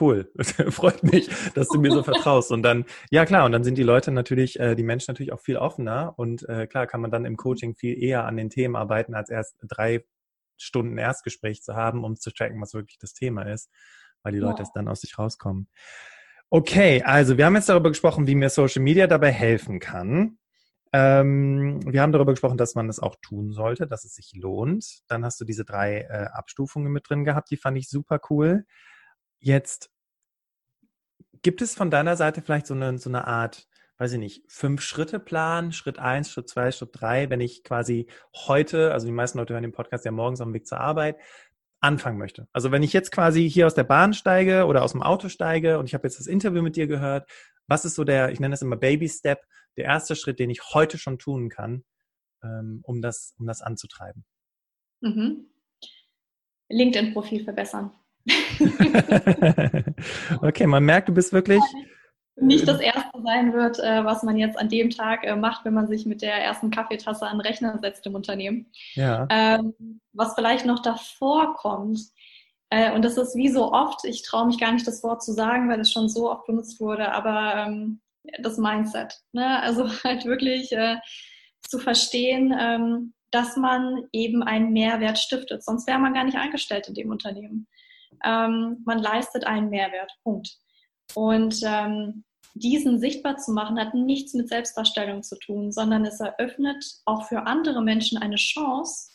cool, 0.00 0.30
freut 0.70 1.02
mich, 1.02 1.28
dass 1.54 1.68
du 1.68 1.80
mir 1.80 1.90
so 1.90 2.02
vertraust. 2.02 2.50
Und 2.50 2.62
dann, 2.62 2.84
ja 3.10 3.24
klar, 3.24 3.44
und 3.44 3.52
dann 3.52 3.64
sind 3.64 3.76
die 3.78 3.82
Leute 3.82 4.10
natürlich, 4.10 4.58
äh, 4.58 4.74
die 4.74 4.82
Menschen 4.82 5.12
natürlich 5.12 5.32
auch 5.32 5.40
viel 5.40 5.56
offener 5.56 6.14
und 6.16 6.48
äh, 6.48 6.66
klar 6.66 6.86
kann 6.86 7.00
man 7.00 7.10
dann 7.10 7.24
im 7.24 7.36
Coaching 7.36 7.74
viel 7.74 8.02
eher 8.02 8.24
an 8.24 8.36
den 8.36 8.50
Themen 8.50 8.76
arbeiten, 8.76 9.14
als 9.14 9.30
erst 9.30 9.56
drei 9.62 10.04
Stunden 10.56 10.98
Erstgespräch 10.98 11.62
zu 11.62 11.74
haben, 11.74 12.04
um 12.04 12.16
zu 12.16 12.30
checken, 12.30 12.60
was 12.60 12.74
wirklich 12.74 12.98
das 12.98 13.14
Thema 13.14 13.42
ist, 13.42 13.70
weil 14.22 14.32
die 14.32 14.38
ja. 14.38 14.46
Leute 14.46 14.62
es 14.62 14.72
dann 14.72 14.88
aus 14.88 15.00
sich 15.00 15.18
rauskommen. 15.18 15.68
Okay, 16.50 17.02
also 17.02 17.38
wir 17.38 17.46
haben 17.46 17.56
jetzt 17.56 17.68
darüber 17.68 17.88
gesprochen, 17.88 18.26
wie 18.26 18.34
mir 18.34 18.50
Social 18.50 18.82
Media 18.82 19.06
dabei 19.06 19.32
helfen 19.32 19.80
kann. 19.80 20.38
Ähm, 20.92 21.80
wir 21.90 22.02
haben 22.02 22.12
darüber 22.12 22.32
gesprochen, 22.32 22.58
dass 22.58 22.74
man 22.74 22.90
es 22.90 23.00
auch 23.00 23.16
tun 23.22 23.50
sollte, 23.50 23.86
dass 23.86 24.04
es 24.04 24.14
sich 24.14 24.32
lohnt. 24.34 25.00
Dann 25.08 25.24
hast 25.24 25.40
du 25.40 25.46
diese 25.46 25.64
drei 25.64 26.02
äh, 26.02 26.26
Abstufungen 26.30 26.92
mit 26.92 27.08
drin 27.08 27.24
gehabt, 27.24 27.50
die 27.50 27.56
fand 27.56 27.78
ich 27.78 27.88
super 27.88 28.20
cool. 28.28 28.66
Jetzt 29.44 29.90
gibt 31.42 31.62
es 31.62 31.74
von 31.74 31.90
deiner 31.90 32.16
Seite 32.16 32.42
vielleicht 32.42 32.68
so 32.68 32.74
eine, 32.74 32.96
so 32.96 33.10
eine 33.10 33.26
Art, 33.26 33.68
weiß 33.98 34.12
ich 34.12 34.18
nicht, 34.20 34.44
Fünf-Schritte-Plan, 34.46 35.72
Schritt 35.72 35.98
eins, 35.98 36.30
Schritt 36.30 36.48
zwei, 36.48 36.70
Schritt 36.70 36.90
drei, 36.92 37.28
wenn 37.28 37.40
ich 37.40 37.64
quasi 37.64 38.06
heute, 38.46 38.92
also 38.92 39.06
die 39.06 39.12
meisten 39.12 39.38
Leute 39.38 39.54
hören 39.54 39.64
den 39.64 39.72
Podcast 39.72 40.04
ja 40.04 40.12
morgens 40.12 40.40
auf 40.40 40.46
dem 40.46 40.54
Weg 40.54 40.68
zur 40.68 40.78
Arbeit, 40.78 41.16
anfangen 41.80 42.18
möchte. 42.18 42.46
Also 42.52 42.70
wenn 42.70 42.84
ich 42.84 42.92
jetzt 42.92 43.10
quasi 43.10 43.50
hier 43.50 43.66
aus 43.66 43.74
der 43.74 43.82
Bahn 43.82 44.14
steige 44.14 44.66
oder 44.66 44.84
aus 44.84 44.92
dem 44.92 45.02
Auto 45.02 45.28
steige 45.28 45.80
und 45.80 45.86
ich 45.86 45.94
habe 45.94 46.06
jetzt 46.06 46.20
das 46.20 46.28
Interview 46.28 46.62
mit 46.62 46.76
dir 46.76 46.86
gehört, 46.86 47.28
was 47.66 47.84
ist 47.84 47.96
so 47.96 48.04
der, 48.04 48.30
ich 48.30 48.38
nenne 48.38 48.52
das 48.52 48.62
immer 48.62 48.76
Baby 48.76 49.08
Step, 49.08 49.44
der 49.76 49.86
erste 49.86 50.14
Schritt, 50.14 50.38
den 50.38 50.50
ich 50.50 50.62
heute 50.72 50.98
schon 50.98 51.18
tun 51.18 51.48
kann, 51.48 51.84
ähm, 52.44 52.80
um 52.84 53.02
das, 53.02 53.34
um 53.38 53.46
das 53.48 53.60
anzutreiben? 53.60 54.24
Mhm. 55.00 55.48
LinkedIn-Profil 56.68 57.42
verbessern. 57.42 57.90
okay, 60.42 60.66
man 60.66 60.84
merkt, 60.84 61.08
du 61.08 61.14
bist 61.14 61.32
wirklich 61.32 61.62
nicht 62.36 62.66
das 62.66 62.80
erste 62.80 63.20
sein 63.22 63.52
wird, 63.52 63.78
äh, 63.78 64.04
was 64.04 64.22
man 64.22 64.36
jetzt 64.36 64.58
an 64.58 64.68
dem 64.68 64.90
Tag 64.90 65.24
äh, 65.24 65.36
macht, 65.36 65.64
wenn 65.64 65.74
man 65.74 65.86
sich 65.86 66.06
mit 66.06 66.22
der 66.22 66.34
ersten 66.34 66.70
Kaffeetasse 66.70 67.26
an 67.26 67.38
den 67.38 67.46
Rechner 67.46 67.78
setzt 67.80 68.06
im 68.06 68.14
Unternehmen. 68.14 68.66
Ja. 68.94 69.26
Ähm, 69.30 70.00
was 70.12 70.34
vielleicht 70.34 70.66
noch 70.66 70.80
davor 70.80 71.54
kommt, 71.54 72.00
äh, 72.70 72.92
und 72.92 73.04
das 73.04 73.18
ist 73.18 73.36
wie 73.36 73.48
so 73.48 73.72
oft, 73.72 74.04
ich 74.04 74.22
traue 74.22 74.46
mich 74.46 74.58
gar 74.58 74.72
nicht 74.72 74.86
das 74.86 75.02
Wort 75.02 75.22
zu 75.22 75.32
sagen, 75.32 75.68
weil 75.68 75.80
es 75.80 75.92
schon 75.92 76.08
so 76.08 76.30
oft 76.30 76.46
benutzt 76.46 76.80
wurde, 76.80 77.12
aber 77.12 77.66
ähm, 77.66 78.00
das 78.40 78.56
Mindset. 78.56 79.20
Ne? 79.32 79.60
Also 79.60 79.88
halt 80.04 80.24
wirklich 80.24 80.70
zu 81.68 81.78
verstehen, 81.78 82.54
ähm, 82.58 83.12
dass 83.30 83.56
man 83.56 84.04
eben 84.12 84.42
einen 84.42 84.72
Mehrwert 84.72 85.18
stiftet. 85.18 85.64
Sonst 85.64 85.86
wäre 85.86 85.98
man 85.98 86.14
gar 86.14 86.24
nicht 86.24 86.36
angestellt 86.36 86.88
in 86.88 86.94
dem 86.94 87.10
Unternehmen. 87.10 87.66
Ähm, 88.24 88.82
man 88.84 88.98
leistet 88.98 89.44
einen 89.44 89.70
Mehrwert. 89.70 90.12
Punkt. 90.22 90.56
Und 91.14 91.60
ähm, 91.64 92.24
diesen 92.54 92.98
sichtbar 92.98 93.36
zu 93.38 93.52
machen, 93.52 93.78
hat 93.78 93.94
nichts 93.94 94.34
mit 94.34 94.48
Selbstdarstellung 94.48 95.22
zu 95.22 95.38
tun, 95.38 95.72
sondern 95.72 96.04
es 96.04 96.20
eröffnet 96.20 96.84
auch 97.06 97.26
für 97.28 97.46
andere 97.46 97.82
Menschen 97.82 98.18
eine 98.18 98.36
Chance, 98.36 99.10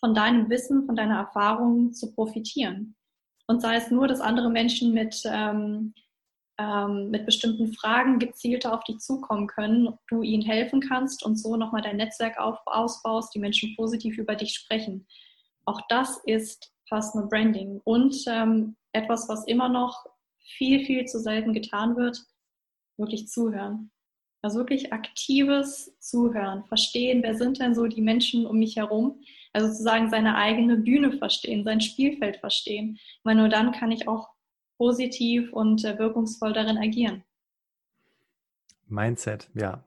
von 0.00 0.14
deinem 0.14 0.48
Wissen, 0.48 0.86
von 0.86 0.96
deiner 0.96 1.18
Erfahrung 1.18 1.92
zu 1.92 2.12
profitieren. 2.12 2.96
Und 3.46 3.60
sei 3.60 3.76
es 3.76 3.90
nur, 3.90 4.08
dass 4.08 4.20
andere 4.20 4.50
Menschen 4.50 4.92
mit, 4.92 5.22
ähm, 5.26 5.94
ähm, 6.58 7.10
mit 7.10 7.26
bestimmten 7.26 7.72
Fragen 7.74 8.18
gezielter 8.18 8.72
auf 8.72 8.82
dich 8.84 8.98
zukommen 8.98 9.46
können, 9.46 9.98
du 10.08 10.22
ihnen 10.22 10.42
helfen 10.42 10.80
kannst 10.80 11.24
und 11.24 11.36
so 11.36 11.56
nochmal 11.56 11.82
dein 11.82 11.96
Netzwerk 11.96 12.38
auf, 12.38 12.58
ausbaust, 12.64 13.34
die 13.34 13.40
Menschen 13.40 13.76
positiv 13.76 14.18
über 14.18 14.34
dich 14.34 14.54
sprechen. 14.54 15.06
Auch 15.66 15.80
das 15.88 16.18
ist 16.24 16.72
Personal 16.90 17.28
Branding 17.28 17.80
und 17.84 18.14
ähm, 18.26 18.76
etwas, 18.92 19.28
was 19.28 19.46
immer 19.46 19.68
noch 19.68 20.04
viel, 20.38 20.84
viel 20.84 21.06
zu 21.06 21.20
selten 21.20 21.54
getan 21.54 21.96
wird, 21.96 22.22
wirklich 22.98 23.28
zuhören. 23.28 23.90
Also 24.42 24.58
wirklich 24.58 24.92
aktives 24.92 25.96
Zuhören, 25.98 26.64
verstehen, 26.64 27.22
wer 27.22 27.34
sind 27.34 27.60
denn 27.60 27.74
so 27.74 27.86
die 27.86 28.00
Menschen 28.00 28.46
um 28.46 28.58
mich 28.58 28.76
herum. 28.76 29.20
Also 29.52 29.68
sozusagen 29.68 30.08
seine 30.10 30.36
eigene 30.36 30.76
Bühne 30.76 31.12
verstehen, 31.12 31.64
sein 31.64 31.80
Spielfeld 31.80 32.38
verstehen. 32.38 32.98
Weil 33.22 33.36
nur 33.36 33.48
dann 33.48 33.72
kann 33.72 33.92
ich 33.92 34.08
auch 34.08 34.30
positiv 34.78 35.52
und 35.52 35.84
äh, 35.84 35.98
wirkungsvoll 35.98 36.54
darin 36.54 36.78
agieren. 36.78 37.22
Mindset, 38.86 39.50
ja. 39.54 39.84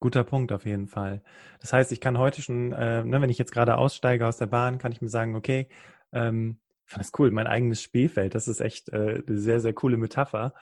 Guter 0.00 0.24
Punkt 0.24 0.52
auf 0.52 0.66
jeden 0.66 0.88
Fall. 0.88 1.22
Das 1.60 1.72
heißt, 1.72 1.92
ich 1.92 2.00
kann 2.00 2.18
heute 2.18 2.42
schon, 2.42 2.72
äh, 2.72 3.04
ne, 3.04 3.22
wenn 3.22 3.30
ich 3.30 3.38
jetzt 3.38 3.52
gerade 3.52 3.78
aussteige 3.78 4.26
aus 4.26 4.36
der 4.36 4.46
Bahn, 4.46 4.78
kann 4.78 4.92
ich 4.92 5.00
mir 5.00 5.08
sagen, 5.08 5.36
okay, 5.36 5.68
ähm, 6.12 6.60
fand 6.86 7.04
das 7.04 7.12
cool, 7.18 7.30
mein 7.30 7.46
eigenes 7.46 7.82
Spielfeld. 7.82 8.34
Das 8.34 8.48
ist 8.48 8.60
echt 8.60 8.88
äh, 8.90 9.22
eine 9.26 9.38
sehr, 9.38 9.60
sehr 9.60 9.72
coole 9.72 9.96
Metapher. 9.96 10.54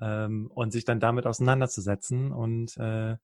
Ähm, 0.00 0.50
und 0.52 0.72
sich 0.72 0.84
dann 0.84 0.98
damit 0.98 1.24
auseinanderzusetzen 1.24 2.32
und 2.32 2.76
äh, 2.78 3.16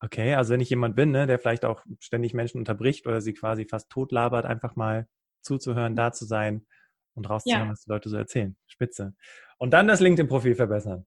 okay, 0.00 0.34
also 0.34 0.52
wenn 0.52 0.60
ich 0.60 0.70
jemand 0.70 0.96
bin, 0.96 1.10
ne, 1.10 1.26
der 1.26 1.38
vielleicht 1.38 1.64
auch 1.64 1.84
ständig 1.98 2.34
Menschen 2.34 2.58
unterbricht 2.58 3.06
oder 3.06 3.20
sie 3.20 3.34
quasi 3.34 3.64
fast 3.64 3.90
totlabert, 3.90 4.44
einfach 4.44 4.76
mal 4.76 5.08
zuzuhören, 5.42 5.96
da 5.96 6.12
zu 6.12 6.24
sein 6.26 6.66
und 7.14 7.28
rauszuhören, 7.28 7.66
ja. 7.66 7.72
was 7.72 7.82
die 7.82 7.90
Leute 7.90 8.08
so 8.08 8.16
erzählen. 8.16 8.56
Spitze. 8.66 9.14
Und 9.58 9.72
dann 9.72 9.88
das 9.88 10.00
LinkedIn-Profil 10.00 10.54
verbessern. 10.54 11.06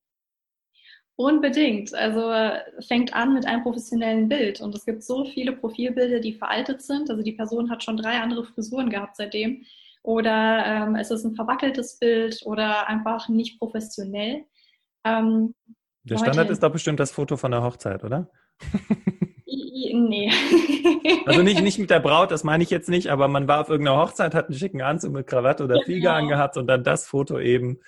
Unbedingt. 1.21 1.93
Also 1.93 2.31
fängt 2.87 3.13
an 3.13 3.33
mit 3.33 3.45
einem 3.45 3.61
professionellen 3.61 4.27
Bild. 4.27 4.59
Und 4.59 4.73
es 4.73 4.85
gibt 4.85 5.03
so 5.03 5.25
viele 5.25 5.51
Profilbilder, 5.51 6.19
die 6.19 6.33
veraltet 6.33 6.81
sind. 6.81 7.11
Also 7.11 7.21
die 7.21 7.33
Person 7.33 7.69
hat 7.69 7.83
schon 7.83 7.97
drei 7.97 8.19
andere 8.19 8.43
Frisuren 8.43 8.89
gehabt 8.89 9.17
seitdem 9.17 9.63
oder 10.03 10.65
ähm, 10.65 10.95
es 10.95 11.11
ist 11.11 11.23
ein 11.23 11.35
verwackeltes 11.35 11.99
Bild 11.99 12.41
oder 12.45 12.87
einfach 12.87 13.29
nicht 13.29 13.59
professionell. 13.59 14.45
Ähm, 15.03 15.53
der 16.03 16.17
Standard 16.17 16.49
ist 16.49 16.63
doch 16.63 16.71
bestimmt 16.71 16.99
das 16.99 17.11
Foto 17.11 17.37
von 17.37 17.51
der 17.51 17.61
Hochzeit, 17.61 18.03
oder? 18.03 18.27
nee. 19.45 20.31
also 21.27 21.43
nicht, 21.43 21.61
nicht 21.61 21.77
mit 21.77 21.91
der 21.91 21.99
Braut, 21.99 22.31
das 22.31 22.43
meine 22.43 22.63
ich 22.63 22.71
jetzt 22.71 22.89
nicht, 22.89 23.09
aber 23.09 23.27
man 23.27 23.47
war 23.47 23.61
auf 23.61 23.69
irgendeiner 23.69 23.99
Hochzeit, 23.99 24.33
hat 24.33 24.47
einen 24.47 24.57
schicken 24.57 24.81
Anzug 24.81 25.13
mit 25.13 25.27
Krawatte 25.27 25.63
oder 25.63 25.81
Flieger 25.83 26.13
genau. 26.13 26.23
angehabt 26.23 26.57
und 26.57 26.65
dann 26.65 26.83
das 26.83 27.05
Foto 27.05 27.39
eben 27.39 27.79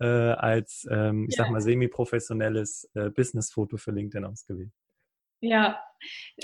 äh, 0.00 0.04
als, 0.06 0.86
ähm, 0.90 1.26
ich 1.28 1.36
ja. 1.36 1.44
sag 1.44 1.52
mal, 1.52 1.60
semi-professionelles 1.60 2.90
äh, 2.94 3.10
Business-Foto 3.10 3.76
für 3.76 3.92
LinkedIn 3.92 4.24
ausgewählt. 4.24 4.70
Ja, 5.42 5.82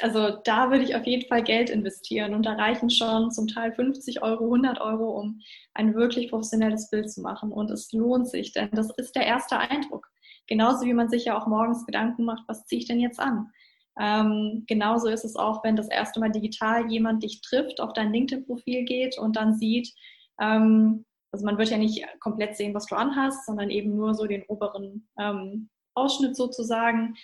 also 0.01 0.39
da 0.45 0.71
würde 0.71 0.85
ich 0.85 0.95
auf 0.97 1.05
jeden 1.05 1.29
Fall 1.29 1.43
Geld 1.43 1.69
investieren 1.69 2.35
und 2.35 2.45
da 2.45 2.55
reichen 2.55 2.89
schon 2.89 3.31
zum 3.31 3.47
Teil 3.47 3.73
50 3.73 4.23
Euro, 4.23 4.45
100 4.45 4.81
Euro, 4.81 5.19
um 5.21 5.41
ein 5.75 5.95
wirklich 5.95 6.31
professionelles 6.31 6.89
Bild 6.91 7.11
zu 7.11 7.21
machen. 7.21 7.53
Und 7.53 7.71
es 7.71 7.93
lohnt 7.93 8.29
sich, 8.29 8.53
denn 8.53 8.71
das 8.73 8.91
ist 8.97 9.15
der 9.15 9.27
erste 9.27 9.59
Eindruck. 9.59 10.09
Genauso 10.47 10.87
wie 10.87 10.95
man 10.95 11.09
sich 11.09 11.27
ja 11.27 11.39
auch 11.39 11.47
morgens 11.47 11.85
Gedanken 11.85 12.25
macht, 12.25 12.45
was 12.47 12.65
ziehe 12.67 12.81
ich 12.81 12.87
denn 12.87 13.01
jetzt 13.01 13.21
an? 13.21 13.51
Ähm, 13.99 14.65
genauso 14.67 15.09
ist 15.09 15.25
es 15.25 15.37
auch, 15.37 15.65
wenn 15.65 15.77
das 15.77 15.89
erste 15.89 16.21
Mal 16.21 16.31
digital 16.31 16.91
jemand 16.91 17.23
dich 17.23 17.41
trifft, 17.41 17.81
auf 17.81 17.93
dein 17.93 18.13
LinkedIn-Profil 18.13 18.85
geht 18.85 19.19
und 19.19 19.37
dann 19.37 19.55
sieht, 19.55 19.93
ähm, 20.41 21.05
also 21.33 21.45
man 21.45 21.59
wird 21.59 21.71
ja 21.71 21.79
nicht 21.79 22.05
komplett 22.21 22.57
sehen, 22.57 22.75
was 22.75 22.87
du 22.87 22.95
anhast, 22.95 23.47
sondern 23.47 23.71
eben 23.71 23.97
nur 23.97 24.15
so 24.15 24.27
den 24.27 24.45
oberen 24.45 25.09
ähm, 25.19 25.69
Ausschnitt 25.95 26.37
sozusagen. 26.37 27.15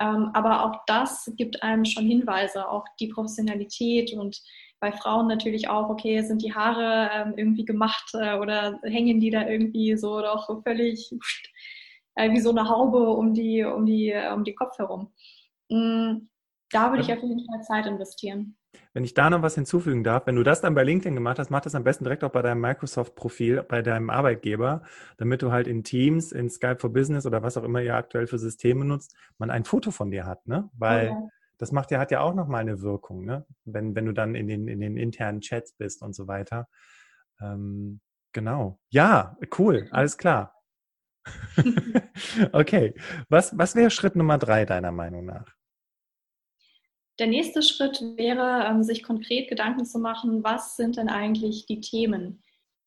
Ähm, 0.00 0.30
aber 0.32 0.64
auch 0.64 0.80
das 0.86 1.30
gibt 1.36 1.62
einem 1.62 1.84
schon 1.84 2.06
Hinweise, 2.06 2.68
auch 2.68 2.84
die 2.98 3.08
Professionalität 3.08 4.12
und 4.14 4.40
bei 4.80 4.92
Frauen 4.92 5.26
natürlich 5.26 5.68
auch, 5.68 5.90
okay, 5.90 6.22
sind 6.22 6.42
die 6.42 6.54
Haare 6.54 7.10
ähm, 7.12 7.34
irgendwie 7.36 7.66
gemacht 7.66 8.10
äh, 8.14 8.36
oder 8.38 8.80
hängen 8.82 9.20
die 9.20 9.30
da 9.30 9.46
irgendwie 9.46 9.96
so 9.96 10.22
doch 10.22 10.62
völlig 10.62 11.12
äh, 12.14 12.30
wie 12.30 12.40
so 12.40 12.50
eine 12.50 12.68
Haube 12.68 13.10
um 13.10 13.34
die, 13.34 13.62
um 13.62 13.84
die, 13.84 14.14
um 14.34 14.42
die 14.42 14.54
Kopf 14.54 14.78
herum. 14.78 15.12
Mm, 15.68 16.28
da 16.70 16.90
würde 16.90 17.02
ich 17.02 17.12
auf 17.12 17.22
jeden 17.22 17.46
Fall 17.46 17.62
Zeit 17.62 17.86
investieren. 17.86 18.56
Wenn 18.92 19.04
ich 19.04 19.14
da 19.14 19.30
noch 19.30 19.42
was 19.42 19.54
hinzufügen 19.54 20.04
darf, 20.04 20.26
wenn 20.26 20.36
du 20.36 20.42
das 20.42 20.60
dann 20.60 20.74
bei 20.74 20.82
LinkedIn 20.82 21.14
gemacht 21.14 21.38
hast, 21.38 21.50
mach 21.50 21.60
das 21.60 21.74
am 21.74 21.84
besten 21.84 22.04
direkt 22.04 22.24
auch 22.24 22.30
bei 22.30 22.42
deinem 22.42 22.60
Microsoft-Profil, 22.60 23.62
bei 23.62 23.82
deinem 23.82 24.10
Arbeitgeber, 24.10 24.82
damit 25.16 25.42
du 25.42 25.52
halt 25.52 25.66
in 25.66 25.84
Teams, 25.84 26.32
in 26.32 26.50
Skype 26.50 26.78
for 26.78 26.92
Business 26.92 27.26
oder 27.26 27.42
was 27.42 27.56
auch 27.56 27.64
immer 27.64 27.80
ihr 27.82 27.94
aktuell 27.94 28.26
für 28.26 28.38
Systeme 28.38 28.84
nutzt, 28.84 29.16
man 29.38 29.50
ein 29.50 29.64
Foto 29.64 29.90
von 29.90 30.10
dir 30.10 30.26
hat, 30.26 30.46
ne? 30.46 30.70
Weil 30.74 31.10
okay. 31.10 31.28
das 31.58 31.72
macht 31.72 31.90
ja, 31.90 31.98
hat 31.98 32.10
ja 32.10 32.20
auch 32.20 32.34
nochmal 32.34 32.62
eine 32.62 32.80
Wirkung, 32.80 33.24
ne? 33.24 33.46
Wenn, 33.64 33.94
wenn 33.94 34.06
du 34.06 34.12
dann 34.12 34.34
in 34.34 34.48
den, 34.48 34.68
in 34.68 34.80
den 34.80 34.96
internen 34.96 35.40
Chats 35.40 35.72
bist 35.72 36.02
und 36.02 36.14
so 36.14 36.26
weiter. 36.26 36.68
Ähm, 37.40 38.00
genau. 38.32 38.80
Ja, 38.90 39.36
cool, 39.58 39.88
alles 39.90 40.18
klar. 40.18 40.54
okay. 42.52 42.94
Was, 43.28 43.56
was 43.56 43.74
wäre 43.74 43.90
Schritt 43.90 44.16
Nummer 44.16 44.38
drei 44.38 44.64
deiner 44.64 44.92
Meinung 44.92 45.26
nach? 45.26 45.59
Der 47.20 47.26
nächste 47.26 47.62
Schritt 47.62 48.00
wäre, 48.16 48.64
ähm, 48.66 48.82
sich 48.82 49.02
konkret 49.02 49.48
Gedanken 49.48 49.84
zu 49.84 49.98
machen, 49.98 50.42
was 50.42 50.76
sind 50.76 50.96
denn 50.96 51.10
eigentlich 51.10 51.66
die 51.66 51.80
Themen, 51.80 52.42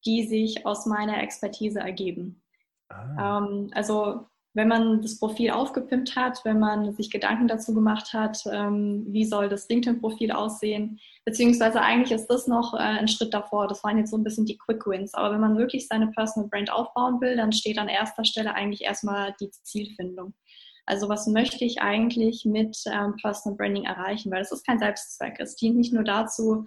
die 0.05 0.27
sich 0.27 0.65
aus 0.65 0.87
meiner 0.87 1.21
Expertise 1.21 1.79
ergeben. 1.79 2.41
Ah. 2.89 3.37
Ähm, 3.37 3.69
also 3.73 4.25
wenn 4.55 4.67
man 4.67 5.01
das 5.01 5.19
Profil 5.19 5.51
aufgepimpt 5.51 6.15
hat, 6.15 6.43
wenn 6.45 6.59
man 6.59 6.93
sich 6.95 7.11
Gedanken 7.11 7.47
dazu 7.47 7.75
gemacht 7.75 8.13
hat, 8.13 8.43
ähm, 8.51 9.05
wie 9.07 9.25
soll 9.25 9.49
das 9.49 9.67
LinkedIn-Profil 9.69 10.31
aussehen, 10.31 10.99
beziehungsweise 11.25 11.81
eigentlich 11.81 12.11
ist 12.11 12.27
das 12.27 12.47
noch 12.47 12.73
äh, 12.73 12.77
ein 12.77 13.07
Schritt 13.07 13.33
davor. 13.33 13.67
Das 13.67 13.83
waren 13.83 13.97
jetzt 13.97 14.11
so 14.11 14.17
ein 14.17 14.23
bisschen 14.23 14.45
die 14.45 14.57
Quick 14.57 14.85
Wins. 14.87 15.13
Aber 15.13 15.33
wenn 15.33 15.41
man 15.41 15.57
wirklich 15.57 15.87
seine 15.87 16.07
Personal 16.07 16.49
Brand 16.49 16.71
aufbauen 16.71 17.21
will, 17.21 17.35
dann 17.35 17.51
steht 17.51 17.77
an 17.79 17.87
erster 17.87 18.25
Stelle 18.25 18.53
eigentlich 18.53 18.81
erstmal 18.81 19.35
die 19.39 19.49
Zielfindung. 19.49 20.33
Also 20.85 21.09
was 21.09 21.27
möchte 21.27 21.63
ich 21.63 21.81
eigentlich 21.81 22.45
mit 22.45 22.77
ähm, 22.87 23.15
Personal 23.21 23.57
Branding 23.57 23.85
erreichen? 23.85 24.31
Weil 24.31 24.41
es 24.41 24.51
ist 24.51 24.65
kein 24.65 24.79
Selbstzweck. 24.79 25.35
Es 25.39 25.55
dient 25.55 25.77
nicht 25.77 25.93
nur 25.93 26.03
dazu, 26.03 26.65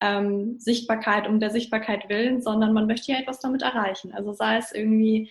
ähm, 0.00 0.58
Sichtbarkeit 0.58 1.26
um 1.26 1.40
der 1.40 1.50
Sichtbarkeit 1.50 2.08
willen, 2.08 2.42
sondern 2.42 2.72
man 2.72 2.86
möchte 2.86 3.12
ja 3.12 3.18
etwas 3.18 3.40
damit 3.40 3.62
erreichen. 3.62 4.12
Also 4.12 4.32
sei 4.32 4.58
es 4.58 4.72
irgendwie 4.72 5.30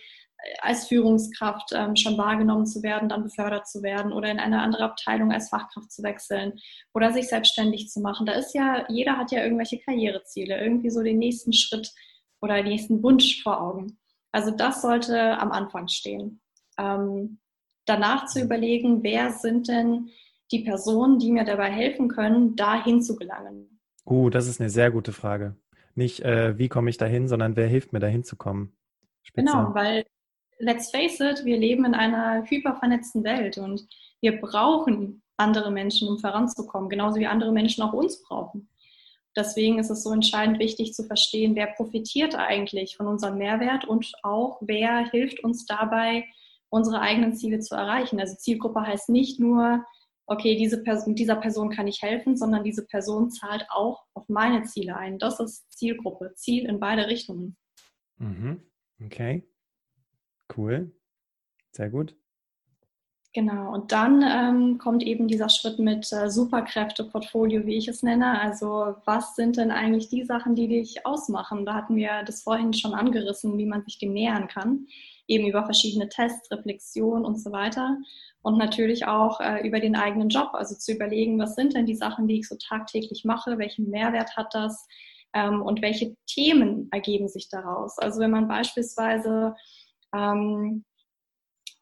als 0.60 0.86
Führungskraft 0.86 1.70
ähm, 1.72 1.96
schon 1.96 2.18
wahrgenommen 2.18 2.66
zu 2.66 2.82
werden, 2.82 3.08
dann 3.08 3.24
befördert 3.24 3.66
zu 3.66 3.82
werden 3.82 4.12
oder 4.12 4.30
in 4.30 4.38
eine 4.38 4.60
andere 4.60 4.84
Abteilung 4.84 5.32
als 5.32 5.48
Fachkraft 5.48 5.90
zu 5.90 6.02
wechseln 6.02 6.58
oder 6.94 7.12
sich 7.12 7.28
selbstständig 7.28 7.88
zu 7.88 8.00
machen. 8.00 8.26
Da 8.26 8.32
ist 8.32 8.54
ja, 8.54 8.84
jeder 8.88 9.16
hat 9.16 9.32
ja 9.32 9.42
irgendwelche 9.42 9.78
Karriereziele, 9.78 10.60
irgendwie 10.60 10.90
so 10.90 11.02
den 11.02 11.18
nächsten 11.18 11.52
Schritt 11.52 11.92
oder 12.40 12.56
den 12.56 12.68
nächsten 12.68 13.02
Wunsch 13.02 13.42
vor 13.42 13.60
Augen. 13.60 13.98
Also 14.32 14.50
das 14.50 14.82
sollte 14.82 15.38
am 15.38 15.52
Anfang 15.52 15.88
stehen. 15.88 16.40
Ähm, 16.78 17.38
danach 17.86 18.26
zu 18.26 18.40
überlegen, 18.40 19.02
wer 19.02 19.30
sind 19.30 19.68
denn 19.68 20.10
die 20.52 20.60
Personen, 20.60 21.18
die 21.18 21.32
mir 21.32 21.44
dabei 21.44 21.70
helfen 21.70 22.08
können, 22.08 22.56
dahin 22.56 23.02
zu 23.02 23.16
gelangen. 23.16 23.80
Uh, 24.04 24.30
das 24.30 24.46
ist 24.46 24.60
eine 24.60 24.70
sehr 24.70 24.90
gute 24.90 25.12
Frage. 25.12 25.56
Nicht, 25.94 26.20
äh, 26.20 26.58
wie 26.58 26.68
komme 26.68 26.90
ich 26.90 26.98
dahin, 26.98 27.26
sondern 27.26 27.56
wer 27.56 27.66
hilft 27.66 27.92
mir 27.92 28.00
dahin 28.00 28.22
zu 28.22 28.36
kommen. 28.36 28.76
Spitze. 29.22 29.46
Genau, 29.46 29.74
weil 29.74 30.04
let's 30.58 30.90
face 30.90 31.20
it, 31.20 31.44
wir 31.44 31.56
leben 31.56 31.84
in 31.84 31.94
einer 31.94 32.44
hypervernetzten 32.48 33.24
Welt 33.24 33.58
und 33.58 33.86
wir 34.20 34.40
brauchen 34.40 35.22
andere 35.36 35.70
Menschen, 35.70 36.08
um 36.08 36.18
voranzukommen, 36.18 36.88
genauso 36.88 37.18
wie 37.18 37.26
andere 37.26 37.52
Menschen 37.52 37.82
auch 37.82 37.92
uns 37.92 38.22
brauchen. 38.22 38.68
Deswegen 39.36 39.78
ist 39.78 39.90
es 39.90 40.02
so 40.02 40.12
entscheidend 40.12 40.58
wichtig 40.58 40.94
zu 40.94 41.04
verstehen, 41.04 41.54
wer 41.56 41.66
profitiert 41.66 42.34
eigentlich 42.36 42.96
von 42.96 43.06
unserem 43.06 43.36
Mehrwert 43.36 43.84
und 43.84 44.10
auch 44.22 44.58
wer 44.62 45.10
hilft 45.10 45.44
uns 45.44 45.66
dabei, 45.66 46.24
unsere 46.70 47.00
eigenen 47.00 47.34
Ziele 47.34 47.60
zu 47.60 47.74
erreichen. 47.74 48.20
Also 48.20 48.36
Zielgruppe 48.36 48.82
heißt 48.82 49.08
nicht 49.08 49.40
nur, 49.40 49.84
okay, 50.26 50.56
diese 50.56 50.82
Person, 50.82 51.14
dieser 51.14 51.36
Person 51.36 51.70
kann 51.70 51.86
ich 51.86 52.02
helfen, 52.02 52.36
sondern 52.36 52.64
diese 52.64 52.84
Person 52.84 53.30
zahlt 53.30 53.66
auch 53.70 54.04
auf 54.14 54.28
meine 54.28 54.64
Ziele 54.64 54.96
ein. 54.96 55.18
Das 55.18 55.40
ist 55.40 55.70
Zielgruppe, 55.72 56.32
Ziel 56.34 56.66
in 56.66 56.80
beide 56.80 57.06
Richtungen. 57.06 57.56
Mhm. 58.18 58.62
Okay. 59.04 59.46
Cool. 60.56 60.92
Sehr 61.72 61.90
gut. 61.90 62.16
Genau, 63.36 63.74
und 63.74 63.92
dann 63.92 64.22
ähm, 64.22 64.78
kommt 64.78 65.02
eben 65.02 65.28
dieser 65.28 65.50
Schritt 65.50 65.78
mit 65.78 66.10
äh, 66.10 66.30
Superkräfte-Portfolio, 66.30 67.66
wie 67.66 67.76
ich 67.76 67.86
es 67.86 68.02
nenne. 68.02 68.40
Also 68.40 68.94
was 69.04 69.36
sind 69.36 69.58
denn 69.58 69.70
eigentlich 69.70 70.08
die 70.08 70.24
Sachen, 70.24 70.54
die 70.54 70.68
dich 70.68 71.04
ausmachen? 71.04 71.66
Da 71.66 71.74
hatten 71.74 71.96
wir 71.96 72.22
das 72.24 72.42
vorhin 72.42 72.72
schon 72.72 72.94
angerissen, 72.94 73.58
wie 73.58 73.66
man 73.66 73.82
sich 73.82 73.98
dem 73.98 74.14
nähern 74.14 74.48
kann, 74.48 74.86
eben 75.28 75.46
über 75.46 75.66
verschiedene 75.66 76.08
Tests, 76.08 76.50
Reflexion 76.50 77.26
und 77.26 77.38
so 77.38 77.52
weiter. 77.52 77.98
Und 78.40 78.56
natürlich 78.56 79.06
auch 79.06 79.38
äh, 79.40 79.68
über 79.68 79.80
den 79.80 79.96
eigenen 79.96 80.30
Job, 80.30 80.54
also 80.54 80.74
zu 80.74 80.94
überlegen, 80.94 81.38
was 81.38 81.56
sind 81.56 81.74
denn 81.74 81.84
die 81.84 81.94
Sachen, 81.94 82.28
die 82.28 82.38
ich 82.38 82.48
so 82.48 82.56
tagtäglich 82.56 83.26
mache, 83.26 83.58
welchen 83.58 83.90
Mehrwert 83.90 84.34
hat 84.34 84.54
das 84.54 84.88
ähm, 85.34 85.60
und 85.60 85.82
welche 85.82 86.16
Themen 86.26 86.88
ergeben 86.90 87.28
sich 87.28 87.50
daraus. 87.50 87.98
Also 87.98 88.18
wenn 88.18 88.30
man 88.30 88.48
beispielsweise 88.48 89.54
ähm, 90.14 90.86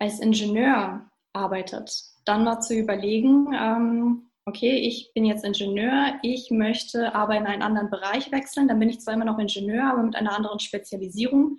als 0.01 0.19
Ingenieur 0.19 1.09
arbeitet, 1.35 1.93
dann 2.25 2.45
mal 2.45 2.61
zu 2.61 2.75
überlegen, 2.75 3.53
ähm, 3.53 4.31
okay, 4.47 4.77
ich 4.77 5.13
bin 5.15 5.25
jetzt 5.25 5.45
Ingenieur, 5.45 6.19
ich 6.23 6.51
möchte 6.51 7.15
aber 7.15 7.37
in 7.37 7.47
einen 7.47 7.63
anderen 7.63 7.91
Bereich 7.91 8.33
wechseln, 8.33 8.69
dann 8.69 8.79
bin 8.79 8.89
ich 8.89 9.01
zwar 9.01 9.15
immer 9.15 9.25
noch 9.25 9.39
Ingenieur, 9.39 9.85
aber 9.85 10.03
mit 10.03 10.17
einer 10.17 10.35
anderen 10.35 10.61
Spezialisierung. 10.61 11.59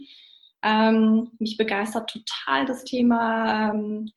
Ähm, 0.63 1.31
mich 1.39 1.57
begeistert 1.57 2.09
total 2.09 2.65
das 2.65 2.83
Thema 2.83 3.71
ähm, 3.71 4.11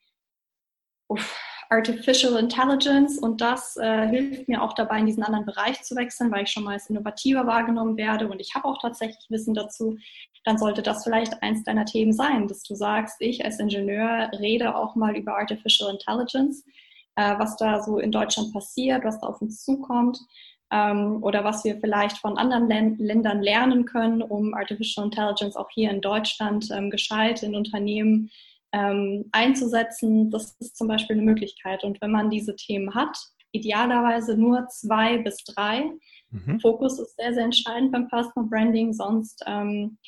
uff, 1.08 1.38
Artificial 1.70 2.36
Intelligence 2.38 3.18
und 3.18 3.40
das 3.40 3.76
äh, 3.76 4.06
hilft 4.08 4.48
mir 4.48 4.62
auch 4.62 4.72
dabei, 4.72 5.00
in 5.00 5.06
diesen 5.06 5.22
anderen 5.22 5.44
Bereich 5.44 5.82
zu 5.82 5.96
wechseln, 5.96 6.30
weil 6.30 6.44
ich 6.44 6.50
schon 6.50 6.64
mal 6.64 6.72
als 6.72 6.88
innovativer 6.88 7.46
wahrgenommen 7.46 7.96
werde 7.96 8.28
und 8.28 8.40
ich 8.40 8.54
habe 8.54 8.66
auch 8.66 8.80
tatsächlich 8.80 9.26
Wissen 9.28 9.54
dazu. 9.54 9.98
Dann 10.44 10.56
sollte 10.56 10.82
das 10.82 11.04
vielleicht 11.04 11.42
eins 11.42 11.64
deiner 11.64 11.84
Themen 11.84 12.12
sein, 12.12 12.48
dass 12.48 12.62
du 12.62 12.74
sagst, 12.74 13.16
ich 13.20 13.44
als 13.44 13.58
Ingenieur 13.58 14.30
rede 14.38 14.74
auch 14.74 14.94
mal 14.94 15.14
über 15.14 15.36
Artificial 15.36 15.90
Intelligence, 15.90 16.64
äh, 17.16 17.38
was 17.38 17.56
da 17.56 17.82
so 17.82 17.98
in 17.98 18.12
Deutschland 18.12 18.52
passiert, 18.52 19.04
was 19.04 19.20
da 19.20 19.26
auf 19.26 19.42
uns 19.42 19.62
zukommt 19.62 20.18
ähm, 20.70 21.22
oder 21.22 21.44
was 21.44 21.64
wir 21.64 21.78
vielleicht 21.80 22.18
von 22.18 22.38
anderen 22.38 22.68
Ländern 22.98 23.42
lernen 23.42 23.84
können, 23.84 24.22
um 24.22 24.54
Artificial 24.54 25.04
Intelligence 25.04 25.56
auch 25.56 25.70
hier 25.70 25.90
in 25.90 26.00
Deutschland 26.00 26.70
ähm, 26.72 26.90
gescheit 26.90 27.42
in 27.42 27.54
Unternehmen 27.54 28.30
ähm, 28.72 29.26
einzusetzen, 29.32 30.30
das 30.30 30.56
ist 30.60 30.76
zum 30.76 30.88
Beispiel 30.88 31.16
eine 31.16 31.24
Möglichkeit. 31.24 31.84
Und 31.84 32.00
wenn 32.00 32.10
man 32.10 32.30
diese 32.30 32.54
Themen 32.56 32.94
hat, 32.94 33.16
idealerweise 33.52 34.36
nur 34.36 34.68
zwei 34.68 35.18
bis 35.18 35.36
drei. 35.44 35.90
Mhm. 36.30 36.60
Fokus 36.60 36.98
ist 36.98 37.16
sehr, 37.16 37.32
sehr 37.32 37.44
entscheidend 37.44 37.92
beim 37.92 38.08
Personal 38.08 38.48
Branding, 38.48 38.92
sonst 38.92 39.42
ähm, 39.46 39.98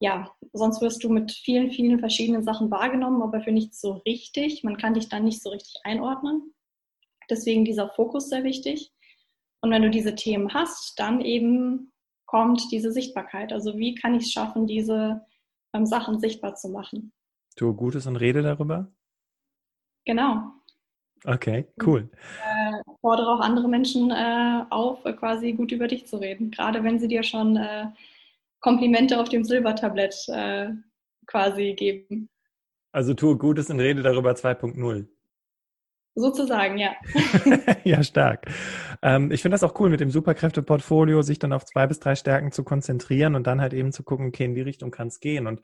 ja, 0.00 0.30
sonst 0.52 0.82
wirst 0.82 1.02
du 1.02 1.08
mit 1.08 1.32
vielen, 1.32 1.70
vielen 1.70 1.98
verschiedenen 1.98 2.44
Sachen 2.44 2.70
wahrgenommen, 2.70 3.22
aber 3.22 3.40
für 3.40 3.52
nichts 3.52 3.80
so 3.80 3.92
richtig. 4.06 4.62
Man 4.62 4.76
kann 4.76 4.92
dich 4.92 5.08
dann 5.08 5.24
nicht 5.24 5.42
so 5.42 5.50
richtig 5.50 5.76
einordnen. 5.84 6.52
Deswegen 7.30 7.64
dieser 7.64 7.88
Fokus 7.88 8.28
sehr 8.28 8.44
wichtig. 8.44 8.92
Und 9.62 9.70
wenn 9.70 9.80
du 9.80 9.88
diese 9.88 10.14
Themen 10.14 10.52
hast, 10.52 10.98
dann 10.98 11.22
eben 11.22 11.92
kommt 12.26 12.70
diese 12.70 12.92
Sichtbarkeit. 12.92 13.52
Also 13.52 13.78
wie 13.78 13.94
kann 13.94 14.14
ich 14.14 14.24
es 14.24 14.32
schaffen, 14.32 14.66
diese 14.66 15.24
ähm, 15.72 15.86
Sachen 15.86 16.20
sichtbar 16.20 16.54
zu 16.54 16.68
machen? 16.68 17.12
Tu 17.56 17.74
Gutes 17.74 18.06
und 18.06 18.16
rede 18.16 18.42
darüber? 18.42 18.92
Genau. 20.04 20.52
Okay, 21.24 21.66
cool. 21.84 22.10
Ich 22.12 22.90
äh, 22.90 22.94
fordere 23.00 23.28
auch 23.28 23.40
andere 23.40 23.68
Menschen 23.68 24.10
äh, 24.10 24.64
auf, 24.70 25.02
quasi 25.04 25.52
gut 25.52 25.72
über 25.72 25.88
dich 25.88 26.06
zu 26.06 26.18
reden, 26.18 26.50
gerade 26.50 26.84
wenn 26.84 26.98
sie 26.98 27.08
dir 27.08 27.22
schon 27.22 27.56
äh, 27.56 27.86
Komplimente 28.60 29.18
auf 29.18 29.28
dem 29.28 29.44
Silbertablett 29.44 30.26
äh, 30.28 30.70
quasi 31.26 31.74
geben. 31.74 32.28
Also 32.92 33.14
tue 33.14 33.36
Gutes 33.38 33.70
und 33.70 33.80
rede 33.80 34.02
darüber 34.02 34.32
2.0. 34.32 35.06
Sozusagen, 36.16 36.78
ja. 36.78 36.94
ja, 37.84 38.02
stark. 38.04 38.46
Ähm, 39.02 39.32
ich 39.32 39.42
finde 39.42 39.54
das 39.54 39.64
auch 39.64 39.78
cool 39.80 39.90
mit 39.90 39.98
dem 39.98 40.10
Superkräfte-Portfolio, 40.10 41.22
sich 41.22 41.40
dann 41.40 41.52
auf 41.52 41.64
zwei 41.64 41.88
bis 41.88 41.98
drei 41.98 42.14
Stärken 42.14 42.52
zu 42.52 42.62
konzentrieren 42.62 43.34
und 43.34 43.46
dann 43.48 43.60
halt 43.60 43.74
eben 43.74 43.90
zu 43.90 44.04
gucken, 44.04 44.28
okay, 44.28 44.44
in 44.44 44.54
die 44.54 44.60
Richtung 44.60 44.92
kann 44.92 45.08
es 45.08 45.18
gehen. 45.18 45.48
Und 45.48 45.60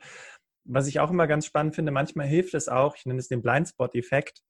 was 0.63 0.87
ich 0.87 0.99
auch 0.99 1.11
immer 1.11 1.27
ganz 1.27 1.45
spannend 1.45 1.75
finde, 1.75 1.91
manchmal 1.91 2.27
hilft 2.27 2.53
es 2.53 2.67
auch, 2.67 2.95
ich 2.95 3.05
nenne 3.05 3.19
es 3.19 3.27
den 3.27 3.41
Blindspot-Effekt. 3.41 4.41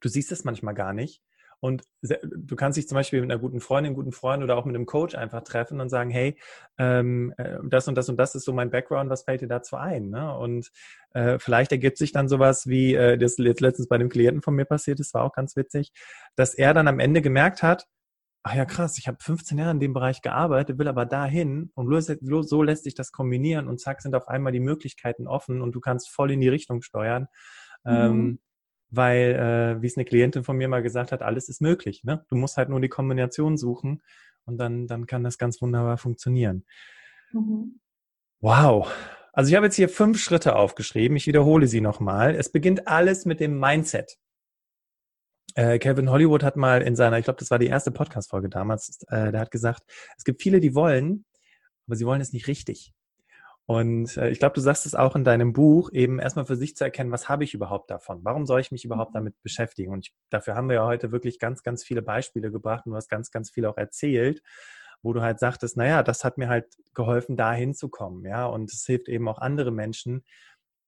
Du 0.00 0.08
siehst 0.08 0.32
es 0.32 0.44
manchmal 0.44 0.74
gar 0.74 0.92
nicht. 0.92 1.22
Und 1.60 1.84
du 2.02 2.54
kannst 2.54 2.76
dich 2.76 2.86
zum 2.86 2.96
Beispiel 2.96 3.20
mit 3.20 3.30
einer 3.30 3.40
guten 3.40 3.60
Freundin, 3.60 3.94
guten 3.94 4.12
Freund 4.12 4.42
oder 4.42 4.56
auch 4.56 4.66
mit 4.66 4.74
einem 4.74 4.84
Coach 4.84 5.14
einfach 5.14 5.42
treffen 5.42 5.80
und 5.80 5.88
sagen, 5.88 6.10
hey, 6.10 6.38
ähm, 6.78 7.32
äh, 7.38 7.58
das 7.64 7.88
und 7.88 7.94
das 7.94 8.08
und 8.08 8.18
das 8.18 8.34
ist 8.34 8.44
so 8.44 8.52
mein 8.52 8.70
Background, 8.70 9.08
was 9.08 9.22
fällt 9.22 9.40
dir 9.40 9.48
dazu 9.48 9.76
ein? 9.76 10.10
Ne? 10.10 10.36
Und 10.36 10.70
äh, 11.14 11.38
vielleicht 11.38 11.72
ergibt 11.72 11.96
sich 11.96 12.12
dann 12.12 12.28
sowas, 12.28 12.66
wie 12.66 12.94
äh, 12.94 13.16
das 13.16 13.38
jetzt 13.38 13.60
letztens 13.60 13.88
bei 13.88 13.96
dem 13.96 14.10
Klienten 14.10 14.42
von 14.42 14.54
mir 14.54 14.66
passiert 14.66 15.00
ist, 15.00 15.14
war 15.14 15.24
auch 15.24 15.32
ganz 15.32 15.56
witzig, 15.56 15.92
dass 16.36 16.54
er 16.54 16.74
dann 16.74 16.88
am 16.88 17.00
Ende 17.00 17.22
gemerkt 17.22 17.62
hat, 17.62 17.86
ach 18.46 18.54
ja 18.54 18.64
krass, 18.64 18.96
ich 18.96 19.08
habe 19.08 19.18
15 19.20 19.58
Jahre 19.58 19.72
in 19.72 19.80
dem 19.80 19.92
Bereich 19.92 20.22
gearbeitet, 20.22 20.78
will 20.78 20.86
aber 20.86 21.04
dahin 21.04 21.72
und 21.74 21.88
so 22.44 22.62
lässt 22.62 22.84
sich 22.84 22.94
das 22.94 23.10
kombinieren 23.10 23.66
und 23.66 23.80
zack 23.80 24.00
sind 24.00 24.14
auf 24.14 24.28
einmal 24.28 24.52
die 24.52 24.60
Möglichkeiten 24.60 25.26
offen 25.26 25.60
und 25.60 25.72
du 25.72 25.80
kannst 25.80 26.10
voll 26.10 26.30
in 26.30 26.40
die 26.40 26.48
Richtung 26.48 26.80
steuern. 26.80 27.26
Mhm. 27.82 27.92
Ähm, 27.92 28.38
weil, 28.88 29.34
äh, 29.34 29.82
wie 29.82 29.88
es 29.88 29.96
eine 29.96 30.04
Klientin 30.04 30.44
von 30.44 30.56
mir 30.56 30.68
mal 30.68 30.80
gesagt 30.80 31.10
hat, 31.10 31.22
alles 31.22 31.48
ist 31.48 31.60
möglich. 31.60 32.04
Ne? 32.04 32.24
Du 32.28 32.36
musst 32.36 32.56
halt 32.56 32.68
nur 32.68 32.80
die 32.80 32.88
Kombination 32.88 33.56
suchen 33.56 34.00
und 34.44 34.58
dann, 34.58 34.86
dann 34.86 35.06
kann 35.06 35.24
das 35.24 35.38
ganz 35.38 35.60
wunderbar 35.60 35.98
funktionieren. 35.98 36.64
Mhm. 37.32 37.80
Wow. 38.38 38.88
Also 39.32 39.48
ich 39.48 39.56
habe 39.56 39.66
jetzt 39.66 39.74
hier 39.74 39.88
fünf 39.88 40.20
Schritte 40.20 40.54
aufgeschrieben. 40.54 41.16
Ich 41.16 41.26
wiederhole 41.26 41.66
sie 41.66 41.80
nochmal. 41.80 42.36
Es 42.36 42.52
beginnt 42.52 42.86
alles 42.86 43.24
mit 43.24 43.40
dem 43.40 43.58
Mindset. 43.58 44.18
Äh, 45.56 45.78
Kevin 45.78 46.10
Hollywood 46.10 46.42
hat 46.42 46.56
mal 46.56 46.82
in 46.82 46.96
seiner, 46.96 47.18
ich 47.18 47.24
glaube, 47.24 47.38
das 47.38 47.50
war 47.50 47.58
die 47.58 47.66
erste 47.66 47.90
Podcast-Folge 47.90 48.50
damals, 48.50 49.02
äh, 49.08 49.32
der 49.32 49.40
hat 49.40 49.50
gesagt, 49.50 49.84
es 50.18 50.24
gibt 50.24 50.42
viele, 50.42 50.60
die 50.60 50.74
wollen, 50.74 51.24
aber 51.86 51.96
sie 51.96 52.04
wollen 52.04 52.20
es 52.20 52.34
nicht 52.34 52.46
richtig. 52.46 52.92
Und 53.64 54.18
äh, 54.18 54.28
ich 54.28 54.38
glaube, 54.38 54.54
du 54.54 54.60
sagst 54.60 54.84
es 54.84 54.94
auch 54.94 55.16
in 55.16 55.24
deinem 55.24 55.54
Buch, 55.54 55.90
eben 55.92 56.18
erstmal 56.18 56.44
für 56.44 56.56
sich 56.56 56.76
zu 56.76 56.84
erkennen, 56.84 57.10
was 57.10 57.30
habe 57.30 57.42
ich 57.42 57.54
überhaupt 57.54 57.90
davon? 57.90 58.20
Warum 58.22 58.44
soll 58.44 58.60
ich 58.60 58.70
mich 58.70 58.84
überhaupt 58.84 59.14
damit 59.14 59.42
beschäftigen? 59.42 59.92
Und 59.92 60.06
ich, 60.06 60.14
dafür 60.28 60.56
haben 60.56 60.68
wir 60.68 60.76
ja 60.76 60.86
heute 60.86 61.10
wirklich 61.10 61.38
ganz, 61.38 61.62
ganz 61.62 61.82
viele 61.82 62.02
Beispiele 62.02 62.52
gebracht 62.52 62.84
und 62.84 62.92
du 62.92 62.96
hast 62.96 63.08
ganz, 63.08 63.30
ganz 63.30 63.50
viel 63.50 63.64
auch 63.64 63.78
erzählt, 63.78 64.42
wo 65.02 65.14
du 65.14 65.22
halt 65.22 65.38
sagtest, 65.38 65.78
naja, 65.78 66.02
das 66.02 66.22
hat 66.22 66.36
mir 66.36 66.48
halt 66.50 66.66
geholfen, 66.92 67.36
da 67.36 67.54
hinzukommen, 67.54 68.26
ja. 68.26 68.44
Und 68.44 68.70
es 68.70 68.84
hilft 68.84 69.08
eben 69.08 69.26
auch 69.26 69.38
andere 69.38 69.70
Menschen, 69.70 70.22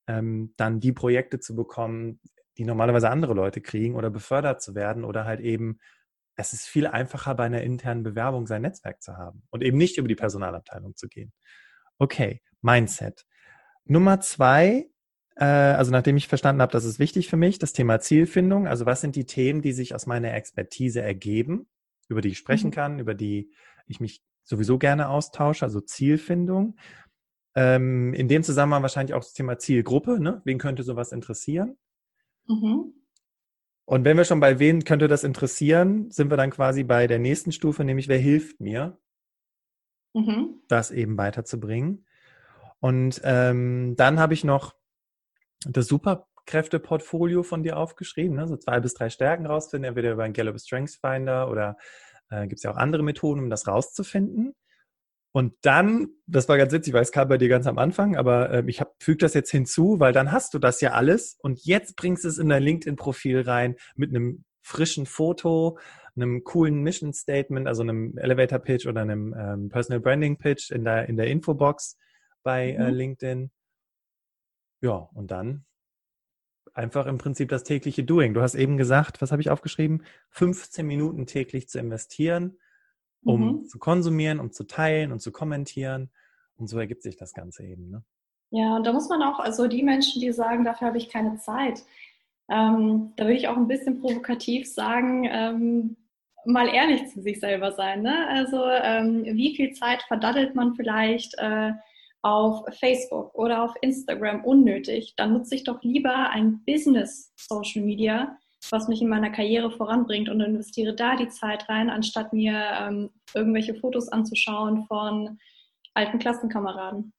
ähm, 0.06 0.52
dann 0.58 0.78
die 0.78 0.92
Projekte 0.92 1.40
zu 1.40 1.56
bekommen, 1.56 2.20
die 2.58 2.64
normalerweise 2.64 3.08
andere 3.08 3.34
Leute 3.34 3.60
kriegen 3.60 3.94
oder 3.94 4.10
befördert 4.10 4.60
zu 4.60 4.74
werden 4.74 5.04
oder 5.04 5.24
halt 5.24 5.40
eben, 5.40 5.78
es 6.36 6.52
ist 6.52 6.66
viel 6.66 6.86
einfacher 6.86 7.34
bei 7.34 7.44
einer 7.44 7.62
internen 7.62 8.02
Bewerbung 8.02 8.46
sein 8.46 8.62
Netzwerk 8.62 9.02
zu 9.02 9.16
haben 9.16 9.42
und 9.50 9.62
eben 9.62 9.78
nicht 9.78 9.96
über 9.96 10.08
die 10.08 10.14
Personalabteilung 10.14 10.94
zu 10.96 11.08
gehen. 11.08 11.32
Okay, 11.98 12.42
Mindset. 12.60 13.24
Nummer 13.84 14.20
zwei, 14.20 14.90
äh, 15.36 15.44
also 15.44 15.90
nachdem 15.90 16.16
ich 16.16 16.28
verstanden 16.28 16.62
habe, 16.62 16.72
das 16.72 16.84
ist 16.84 16.98
wichtig 16.98 17.28
für 17.28 17.36
mich, 17.36 17.58
das 17.58 17.72
Thema 17.72 18.00
Zielfindung. 18.00 18.66
Also 18.68 18.86
was 18.86 19.00
sind 19.00 19.16
die 19.16 19.26
Themen, 19.26 19.62
die 19.62 19.72
sich 19.72 19.94
aus 19.94 20.06
meiner 20.06 20.34
Expertise 20.34 21.00
ergeben, 21.00 21.68
über 22.08 22.20
die 22.20 22.30
ich 22.30 22.38
sprechen 22.38 22.68
mhm. 22.68 22.74
kann, 22.74 22.98
über 22.98 23.14
die 23.14 23.52
ich 23.86 24.00
mich 24.00 24.22
sowieso 24.44 24.78
gerne 24.78 25.08
austausche, 25.08 25.64
also 25.64 25.80
Zielfindung. 25.80 26.76
ähm, 27.54 28.14
in 28.14 28.28
dem 28.28 28.42
Zusammenhang 28.42 28.82
wahrscheinlich 28.82 29.14
auch 29.14 29.24
das 29.24 29.32
Thema 29.32 29.58
Zielgruppe. 29.58 30.20
Ne? 30.20 30.40
Wen 30.44 30.58
könnte 30.58 30.82
sowas 30.82 31.12
interessieren? 31.12 31.76
Mhm. 32.48 32.94
Und 33.84 34.04
wenn 34.04 34.16
wir 34.16 34.24
schon 34.24 34.40
bei 34.40 34.58
wen 34.58 34.84
könnte 34.84 35.08
das 35.08 35.24
interessieren, 35.24 36.10
sind 36.10 36.30
wir 36.30 36.36
dann 36.36 36.50
quasi 36.50 36.84
bei 36.84 37.06
der 37.06 37.18
nächsten 37.18 37.52
Stufe, 37.52 37.84
nämlich 37.84 38.08
wer 38.08 38.18
hilft 38.18 38.60
mir, 38.60 38.98
mhm. 40.14 40.60
das 40.68 40.90
eben 40.90 41.16
weiterzubringen. 41.16 42.06
Und 42.80 43.20
ähm, 43.24 43.94
dann 43.96 44.18
habe 44.18 44.34
ich 44.34 44.44
noch 44.44 44.74
das 45.64 45.86
Superkräfte-Portfolio 45.86 47.42
von 47.42 47.62
dir 47.62 47.76
aufgeschrieben, 47.78 48.36
ne? 48.36 48.46
so 48.46 48.56
zwei 48.56 48.78
bis 48.80 48.94
drei 48.94 49.10
Stärken 49.10 49.46
rausfinden, 49.46 49.88
entweder 49.88 50.12
über 50.12 50.24
einen 50.24 50.34
Gallup 50.34 50.60
Strengths 50.60 50.96
Finder 50.96 51.50
oder 51.50 51.76
äh, 52.30 52.42
gibt 52.46 52.58
es 52.58 52.62
ja 52.64 52.70
auch 52.70 52.76
andere 52.76 53.02
Methoden, 53.02 53.40
um 53.40 53.50
das 53.50 53.66
rauszufinden. 53.66 54.54
Und 55.32 55.54
dann, 55.60 56.08
das 56.26 56.48
war 56.48 56.56
ganz 56.56 56.72
witzig, 56.72 56.94
weil 56.94 57.02
es 57.02 57.12
kam 57.12 57.28
bei 57.28 57.38
dir 57.38 57.48
ganz 57.48 57.66
am 57.66 57.78
Anfang, 57.78 58.16
aber 58.16 58.50
äh, 58.50 58.64
ich 58.66 58.82
füge 58.98 59.18
das 59.18 59.34
jetzt 59.34 59.50
hinzu, 59.50 60.00
weil 60.00 60.12
dann 60.12 60.32
hast 60.32 60.54
du 60.54 60.58
das 60.58 60.80
ja 60.80 60.92
alles 60.92 61.36
und 61.42 61.64
jetzt 61.64 61.96
bringst 61.96 62.24
du 62.24 62.28
es 62.28 62.38
in 62.38 62.48
dein 62.48 62.62
LinkedIn-Profil 62.62 63.42
rein 63.42 63.76
mit 63.94 64.10
einem 64.10 64.44
frischen 64.62 65.06
Foto, 65.06 65.78
einem 66.16 66.44
coolen 66.44 66.82
Mission 66.82 67.12
Statement, 67.12 67.68
also 67.68 67.82
einem 67.82 68.16
Elevator 68.16 68.58
Pitch 68.58 68.86
oder 68.86 69.02
einem 69.02 69.34
ähm, 69.38 69.68
Personal 69.68 70.00
Branding 70.00 70.38
Pitch 70.38 70.70
in 70.70 70.84
der, 70.84 71.08
in 71.08 71.16
der 71.16 71.26
Infobox 71.28 71.96
bei 72.42 72.70
äh, 72.70 72.78
mhm. 72.78 72.80
äh, 72.80 72.90
LinkedIn. 72.90 73.50
Ja, 74.80 75.08
und 75.14 75.30
dann 75.30 75.64
einfach 76.74 77.06
im 77.06 77.18
Prinzip 77.18 77.48
das 77.48 77.64
tägliche 77.64 78.04
Doing. 78.04 78.34
Du 78.34 78.40
hast 78.40 78.54
eben 78.54 78.76
gesagt, 78.76 79.20
was 79.20 79.32
habe 79.32 79.42
ich 79.42 79.50
aufgeschrieben? 79.50 80.04
15 80.30 80.86
Minuten 80.86 81.26
täglich 81.26 81.68
zu 81.68 81.78
investieren 81.78 82.56
um 83.24 83.40
mhm. 83.40 83.66
zu 83.66 83.78
konsumieren, 83.78 84.40
um 84.40 84.52
zu 84.52 84.64
teilen 84.64 85.12
und 85.12 85.20
zu 85.20 85.32
kommentieren. 85.32 86.10
Und 86.56 86.68
so 86.68 86.78
ergibt 86.78 87.02
sich 87.02 87.16
das 87.16 87.34
Ganze 87.34 87.64
eben. 87.64 87.90
Ne? 87.90 88.02
Ja, 88.50 88.76
und 88.76 88.86
da 88.86 88.92
muss 88.92 89.08
man 89.08 89.22
auch, 89.22 89.38
also 89.38 89.66
die 89.66 89.82
Menschen, 89.82 90.20
die 90.20 90.32
sagen, 90.32 90.64
dafür 90.64 90.88
habe 90.88 90.98
ich 90.98 91.08
keine 91.08 91.38
Zeit, 91.38 91.84
ähm, 92.50 93.12
da 93.16 93.24
würde 93.24 93.36
ich 93.36 93.48
auch 93.48 93.56
ein 93.56 93.68
bisschen 93.68 94.00
provokativ 94.00 94.66
sagen, 94.72 95.28
ähm, 95.30 95.96
mal 96.44 96.68
ehrlich 96.68 97.06
zu 97.08 97.20
sich 97.20 97.40
selber 97.40 97.72
sein. 97.72 98.02
Ne? 98.02 98.26
Also 98.28 98.64
ähm, 98.64 99.24
wie 99.24 99.54
viel 99.54 99.72
Zeit 99.72 100.02
verdaddelt 100.04 100.54
man 100.54 100.74
vielleicht 100.74 101.34
äh, 101.38 101.72
auf 102.22 102.64
Facebook 102.78 103.34
oder 103.34 103.62
auf 103.62 103.74
Instagram 103.82 104.44
unnötig? 104.44 105.14
Dann 105.16 105.34
nutze 105.34 105.54
ich 105.54 105.64
doch 105.64 105.82
lieber 105.82 106.30
ein 106.30 106.62
Business 106.64 107.32
Social 107.36 107.82
Media, 107.82 108.36
was 108.70 108.88
mich 108.88 109.00
in 109.00 109.08
meiner 109.08 109.30
Karriere 109.30 109.70
voranbringt 109.70 110.28
und 110.28 110.40
investiere 110.40 110.94
da 110.94 111.16
die 111.16 111.28
Zeit 111.28 111.68
rein, 111.68 111.90
anstatt 111.90 112.32
mir 112.32 112.60
ähm, 112.80 113.10
irgendwelche 113.34 113.74
Fotos 113.74 114.08
anzuschauen 114.08 114.84
von 114.86 115.38
alten 115.94 116.18
Klassenkameraden. 116.18 117.12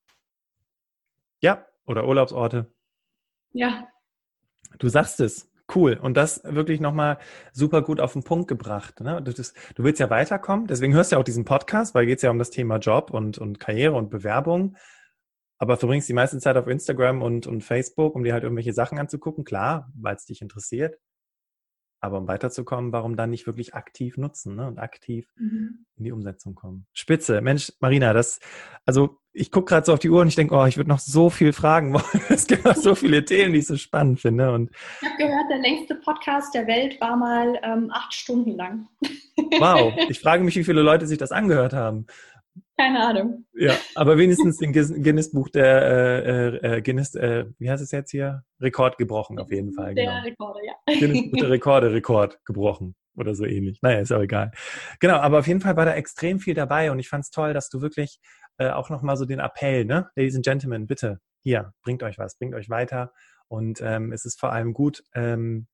Ja, 1.41 1.65
oder 1.85 2.07
Urlaubsorte. 2.07 2.71
Ja. 3.51 3.87
Du 4.77 4.89
sagst 4.89 5.19
es. 5.19 5.49
Cool. 5.73 5.99
Und 6.01 6.17
das 6.17 6.41
wirklich 6.43 6.79
nochmal 6.79 7.19
super 7.51 7.83
gut 7.83 7.99
auf 7.99 8.13
den 8.13 8.23
Punkt 8.23 8.47
gebracht. 8.47 9.01
Ne? 9.01 9.21
Du, 9.21 9.31
das, 9.31 9.53
du 9.75 9.83
willst 9.83 9.99
ja 9.99 10.09
weiterkommen, 10.09 10.65
deswegen 10.65 10.93
hörst 10.93 11.11
du 11.11 11.15
ja 11.15 11.19
auch 11.19 11.25
diesen 11.25 11.45
Podcast, 11.45 11.93
weil 11.93 12.07
geht 12.07 12.17
es 12.17 12.21
ja 12.23 12.31
um 12.31 12.39
das 12.39 12.49
Thema 12.49 12.77
Job 12.77 13.11
und, 13.11 13.37
und 13.37 13.59
Karriere 13.59 13.95
und 13.95 14.09
Bewerbung. 14.09 14.75
Aber 15.59 15.77
verbringst 15.77 16.09
die 16.09 16.13
meiste 16.13 16.39
Zeit 16.39 16.57
auf 16.57 16.67
Instagram 16.67 17.21
und, 17.21 17.45
und 17.45 17.63
Facebook, 17.63 18.15
um 18.15 18.23
dir 18.23 18.33
halt 18.33 18.43
irgendwelche 18.43 18.73
Sachen 18.73 18.97
anzugucken. 18.97 19.43
Klar, 19.43 19.91
weil 19.93 20.15
es 20.15 20.25
dich 20.25 20.41
interessiert. 20.41 20.97
Aber 22.01 22.17
um 22.17 22.27
weiterzukommen, 22.27 22.93
warum 22.93 23.17
dann 23.17 23.29
nicht 23.29 23.45
wirklich 23.45 23.73
aktiv 23.73 24.17
nutzen 24.17 24.55
ne? 24.55 24.67
und 24.67 24.79
aktiv 24.79 25.27
mhm. 25.35 25.85
in 25.97 26.03
die 26.05 26.11
Umsetzung 26.11 26.55
kommen? 26.55 26.85
Spitze. 26.93 27.41
Mensch, 27.41 27.73
Marina, 27.81 28.13
das, 28.13 28.39
also 28.85 29.19
ich 29.33 29.51
gucke 29.51 29.69
gerade 29.69 29.85
so 29.85 29.93
auf 29.93 29.99
die 29.99 30.09
Uhr 30.09 30.21
und 30.21 30.27
ich 30.27 30.35
denke, 30.35 30.55
oh, 30.55 30.65
ich 30.65 30.77
würde 30.77 30.89
noch 30.89 30.99
so 30.99 31.29
viel 31.29 31.53
fragen 31.53 31.93
wollen. 31.93 32.03
Es 32.29 32.47
gibt 32.47 32.63
noch 32.65 32.75
so 32.75 32.95
viele 32.95 33.25
Themen, 33.25 33.53
die 33.53 33.59
ich 33.59 33.67
so 33.67 33.75
spannend 33.75 34.19
finde. 34.21 34.51
Und 34.51 34.71
ich 35.01 35.07
habe 35.07 35.17
gehört, 35.17 35.49
der 35.49 35.59
längste 35.59 35.95
Podcast 35.95 36.53
der 36.53 36.67
Welt 36.67 36.99
war 37.01 37.17
mal 37.17 37.59
ähm, 37.63 37.91
acht 37.93 38.13
Stunden 38.13 38.55
lang. 38.55 38.87
Wow, 39.59 39.93
ich 40.09 40.19
frage 40.19 40.43
mich, 40.43 40.55
wie 40.55 40.63
viele 40.63 40.81
Leute 40.81 41.05
sich 41.05 41.17
das 41.17 41.31
angehört 41.31 41.73
haben. 41.73 42.05
Keine 42.79 43.05
Ahnung. 43.05 43.45
Ja, 43.55 43.73
aber 43.95 44.17
wenigstens 44.17 44.55
den 44.55 44.71
Guinness-Buch 44.71 45.49
der 45.49 45.83
äh, 45.83 46.77
äh, 46.77 46.81
Guinness, 46.81 47.13
äh, 47.13 47.43
wie 47.57 47.69
heißt 47.69 47.83
es 47.83 47.91
jetzt 47.91 48.11
hier? 48.11 48.45
Rekord 48.61 48.97
gebrochen 48.97 49.37
auf 49.37 49.51
jeden 49.51 49.73
Fall. 49.73 49.93
Der 49.95 50.05
genau. 50.05 50.21
Rekorde, 50.21 50.59
ja. 50.65 50.73
Guinness-Buch 50.97 51.39
der 51.39 51.49
Rekorde, 51.49 51.91
Rekord 51.91 52.39
gebrochen 52.45 52.95
oder 53.17 53.35
so 53.35 53.43
ähnlich. 53.43 53.81
Naja, 53.81 53.99
ist 53.99 54.13
auch 54.13 54.21
egal. 54.21 54.51
Genau, 55.01 55.15
aber 55.15 55.39
auf 55.39 55.47
jeden 55.47 55.59
Fall 55.59 55.75
war 55.75 55.83
da 55.83 55.93
extrem 55.93 56.39
viel 56.39 56.53
dabei 56.53 56.89
und 56.89 56.99
ich 56.99 57.09
fand 57.09 57.25
es 57.25 57.31
toll, 57.31 57.53
dass 57.53 57.67
du 57.67 57.81
wirklich 57.81 58.21
äh, 58.59 58.69
auch 58.69 58.89
nochmal 58.89 59.17
so 59.17 59.25
den 59.25 59.39
Appell, 59.39 59.83
ne? 59.83 60.09
Ladies 60.15 60.35
and 60.35 60.45
Gentlemen, 60.45 60.87
bitte, 60.87 61.19
hier, 61.43 61.73
bringt 61.83 62.01
euch 62.01 62.17
was, 62.17 62.37
bringt 62.37 62.55
euch 62.55 62.69
weiter. 62.69 63.11
Und 63.49 63.81
ähm, 63.81 64.13
es 64.13 64.23
ist 64.23 64.39
vor 64.39 64.53
allem 64.53 64.71
gut, 64.71 65.03
ähm, 65.13 65.67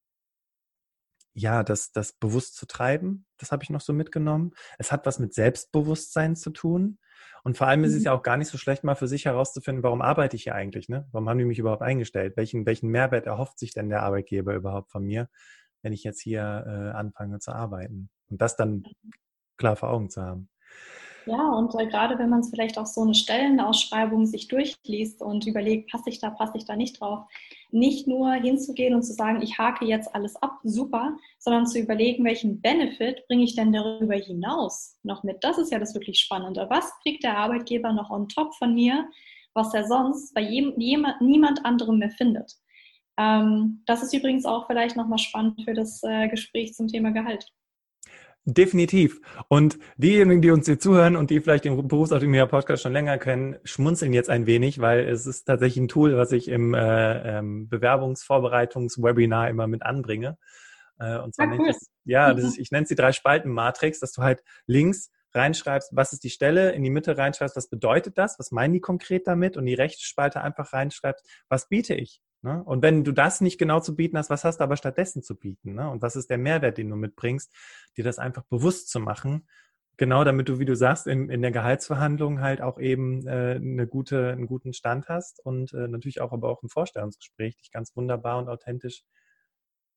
ja, 1.35 1.61
das, 1.61 1.91
das 1.91 2.13
bewusst 2.13 2.55
zu 2.55 2.65
treiben, 2.65 3.24
das 3.37 3.51
habe 3.51 3.63
ich 3.63 3.69
noch 3.69 3.81
so 3.81 3.93
mitgenommen. 3.93 4.51
Es 4.77 4.91
hat 4.91 5.05
was 5.05 5.19
mit 5.19 5.33
Selbstbewusstsein 5.33 6.35
zu 6.35 6.51
tun. 6.51 6.99
Und 7.43 7.57
vor 7.57 7.67
allem 7.67 7.83
ist 7.83 7.93
es 7.93 7.99
mhm. 7.99 8.05
ja 8.05 8.13
auch 8.13 8.23
gar 8.23 8.37
nicht 8.37 8.49
so 8.49 8.57
schlecht, 8.57 8.83
mal 8.83 8.95
für 8.95 9.07
sich 9.07 9.25
herauszufinden, 9.25 9.83
warum 9.83 10.01
arbeite 10.01 10.35
ich 10.35 10.43
hier 10.43 10.55
eigentlich, 10.55 10.89
ne? 10.89 11.07
Warum 11.11 11.29
haben 11.29 11.37
die 11.37 11.45
mich 11.45 11.59
überhaupt 11.59 11.83
eingestellt? 11.83 12.37
Welchen, 12.37 12.65
welchen 12.65 12.89
Mehrwert 12.89 13.27
erhofft 13.27 13.59
sich 13.59 13.73
denn 13.73 13.89
der 13.89 14.01
Arbeitgeber 14.01 14.55
überhaupt 14.55 14.89
von 14.91 15.03
mir, 15.03 15.29
wenn 15.83 15.93
ich 15.93 16.03
jetzt 16.03 16.21
hier 16.21 16.41
äh, 16.41 16.97
anfange 16.97 17.39
zu 17.39 17.53
arbeiten? 17.53 18.09
Und 18.29 18.41
das 18.41 18.55
dann 18.55 18.83
klar 19.57 19.75
vor 19.75 19.89
Augen 19.89 20.09
zu 20.09 20.23
haben. 20.23 20.49
Ja, 21.25 21.51
und 21.53 21.73
äh, 21.75 21.87
gerade 21.87 22.19
wenn 22.19 22.29
man 22.29 22.41
es 22.41 22.49
vielleicht 22.49 22.77
auch 22.77 22.85
so 22.85 23.01
eine 23.01 23.15
Stellenausschreibung 23.15 24.25
sich 24.25 24.47
durchliest 24.47 25.21
und 25.21 25.45
überlegt, 25.47 25.91
passe 25.91 26.09
ich 26.09 26.19
da, 26.19 26.29
passe 26.29 26.57
ich 26.57 26.65
da 26.65 26.75
nicht 26.75 26.99
drauf, 26.99 27.25
nicht 27.75 28.07
nur 28.07 28.31
hinzugehen 28.31 28.95
und 28.95 29.03
zu 29.03 29.13
sagen, 29.13 29.41
ich 29.41 29.57
hake 29.57 29.85
jetzt 29.85 30.15
alles 30.15 30.35
ab, 30.37 30.59
super, 30.63 31.17
sondern 31.39 31.67
zu 31.67 31.77
überlegen, 31.77 32.23
welchen 32.23 32.61
Benefit 32.61 33.27
bringe 33.27 33.43
ich 33.43 33.55
denn 33.55 33.73
darüber 33.73 34.15
hinaus 34.15 34.97
noch 35.03 35.23
mit. 35.23 35.43
Das 35.43 35.57
ist 35.57 35.71
ja 35.71 35.77
das 35.79 35.93
wirklich 35.93 36.19
Spannende. 36.19 36.67
Was 36.69 36.97
kriegt 37.01 37.23
der 37.23 37.37
Arbeitgeber 37.37 37.91
noch 37.91 38.09
on 38.09 38.29
top 38.29 38.55
von 38.55 38.73
mir, 38.73 39.09
was 39.53 39.73
er 39.73 39.85
sonst 39.85 40.33
bei 40.33 40.41
jedem, 40.41 40.79
jemand, 40.79 41.19
niemand 41.19 41.65
anderem 41.65 41.99
mehr 41.99 42.11
findet? 42.11 42.53
Ähm, 43.17 43.83
das 43.85 44.01
ist 44.01 44.13
übrigens 44.13 44.45
auch 44.45 44.67
vielleicht 44.67 44.95
nochmal 44.95 45.19
spannend 45.19 45.61
für 45.63 45.73
das 45.73 46.01
äh, 46.03 46.29
Gespräch 46.29 46.73
zum 46.73 46.87
Thema 46.87 47.11
Gehalt. 47.11 47.45
Definitiv. 48.47 49.21
Und 49.47 49.79
diejenigen, 49.97 50.39
die 50.39 50.51
uns 50.51 50.67
hier 50.67 50.77
zuhören 50.77 51.15
und 51.15 51.31
die 51.31 51.41
vielleicht 51.41 51.65
den 51.65 51.87
Berufsoptimierer 51.87 52.45
Podcast 52.45 52.83
schon 52.83 52.93
länger 52.93 53.17
kennen, 53.17 53.57
schmunzeln 53.63 54.13
jetzt 54.13 54.29
ein 54.29 54.45
wenig, 54.45 54.79
weil 54.79 54.99
es 54.99 55.25
ist 55.25 55.45
tatsächlich 55.45 55.83
ein 55.83 55.87
Tool, 55.87 56.15
was 56.15 56.31
ich 56.31 56.47
im 56.47 56.75
äh, 56.75 57.39
ähm, 57.39 57.67
Bewerbungsvorbereitungswebinar 57.69 59.49
immer 59.49 59.65
mit 59.65 59.81
anbringe. 59.81 60.37
Äh, 60.99 61.17
und 61.17 61.33
zwar 61.33 61.47
ah, 61.47 61.55
cool. 61.57 61.67
das, 61.67 61.89
ja, 62.03 62.35
das 62.35 62.45
ist, 62.45 62.59
ich 62.59 62.69
nenne 62.69 62.83
es 62.83 62.89
die 62.89 62.95
drei 62.95 63.13
Spalten 63.13 63.49
Matrix, 63.49 63.99
dass 63.99 64.11
du 64.11 64.21
halt 64.21 64.43
links 64.67 65.09
reinschreibst, 65.33 65.95
was 65.95 66.13
ist 66.13 66.23
die 66.23 66.29
Stelle, 66.29 66.71
in 66.71 66.83
die 66.83 66.91
Mitte 66.91 67.17
reinschreibst, 67.17 67.55
was 67.55 67.67
bedeutet 67.67 68.19
das, 68.19 68.37
was 68.37 68.51
meinen 68.51 68.73
die 68.73 68.79
konkret 68.79 69.25
damit 69.25 69.57
und 69.57 69.65
die 69.65 69.73
rechte 69.73 70.03
Spalte 70.03 70.41
einfach 70.41 70.71
reinschreibst, 70.71 71.27
was 71.49 71.67
biete 71.67 71.95
ich. 71.95 72.21
Ne? 72.45 72.63
Und 72.63 72.83
wenn 72.83 73.03
du 73.03 73.11
das 73.11 73.41
nicht 73.41 73.57
genau 73.57 73.79
zu 73.79 73.95
bieten 73.95 74.19
hast, 74.19 74.29
was 74.29 74.43
hast 74.43 74.59
du 74.59 74.63
aber 74.63 74.77
stattdessen 74.77 75.23
zu 75.23 75.35
bieten? 75.35 75.73
Ne? 75.73 75.89
Und 75.89 76.03
was 76.03 76.15
ist 76.15 76.29
der 76.29 76.37
Mehrwert, 76.37 76.77
den 76.77 76.91
du 76.91 76.95
mitbringst, 76.95 77.51
dir 77.97 78.03
das 78.03 78.19
einfach 78.19 78.43
bewusst 78.43 78.89
zu 78.91 78.99
machen? 78.99 79.47
Genau, 79.97 80.23
damit 80.23 80.47
du, 80.47 80.59
wie 80.59 80.65
du 80.65 80.75
sagst, 80.75 81.07
in, 81.07 81.31
in 81.31 81.41
der 81.41 81.49
Gehaltsverhandlung 81.49 82.41
halt 82.41 82.61
auch 82.61 82.77
eben 82.79 83.25
äh, 83.25 83.55
eine 83.55 83.87
gute, 83.87 84.31
einen 84.31 84.45
guten 84.45 84.73
Stand 84.73 85.09
hast 85.09 85.43
und 85.43 85.73
äh, 85.73 85.87
natürlich 85.87 86.21
auch 86.21 86.33
aber 86.33 86.49
auch 86.49 86.61
im 86.61 86.69
Vorstellungsgespräch 86.69 87.57
dich 87.57 87.71
ganz 87.71 87.95
wunderbar 87.95 88.37
und 88.37 88.47
authentisch 88.47 89.03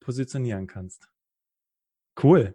positionieren 0.00 0.66
kannst. 0.68 1.10
Cool. 2.22 2.54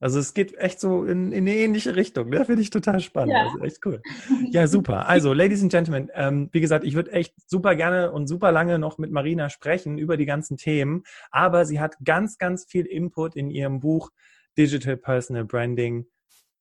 Also 0.00 0.20
es 0.20 0.32
geht 0.32 0.56
echt 0.56 0.78
so 0.78 1.04
in, 1.04 1.32
in 1.32 1.48
eine 1.48 1.56
ähnliche 1.56 1.96
Richtung. 1.96 2.28
Ne? 2.28 2.44
Finde 2.44 2.62
ich 2.62 2.70
total 2.70 3.00
spannend. 3.00 3.32
Ja. 3.32 3.46
Also 3.46 3.58
echt 3.60 3.84
cool. 3.84 4.00
Ja, 4.50 4.66
super. 4.66 5.08
Also, 5.08 5.32
Ladies 5.32 5.62
and 5.62 5.70
Gentlemen, 5.70 6.10
ähm, 6.14 6.48
wie 6.52 6.60
gesagt, 6.60 6.84
ich 6.84 6.94
würde 6.94 7.12
echt 7.12 7.34
super 7.48 7.74
gerne 7.74 8.12
und 8.12 8.26
super 8.26 8.52
lange 8.52 8.78
noch 8.78 8.98
mit 8.98 9.10
Marina 9.10 9.50
sprechen 9.50 9.98
über 9.98 10.16
die 10.16 10.26
ganzen 10.26 10.56
Themen, 10.56 11.02
aber 11.30 11.64
sie 11.66 11.80
hat 11.80 11.96
ganz, 12.04 12.38
ganz 12.38 12.64
viel 12.64 12.86
Input 12.86 13.36
in 13.36 13.50
ihrem 13.50 13.80
Buch 13.80 14.10
Digital 14.56 14.96
Personal 14.96 15.44
Branding 15.44 16.06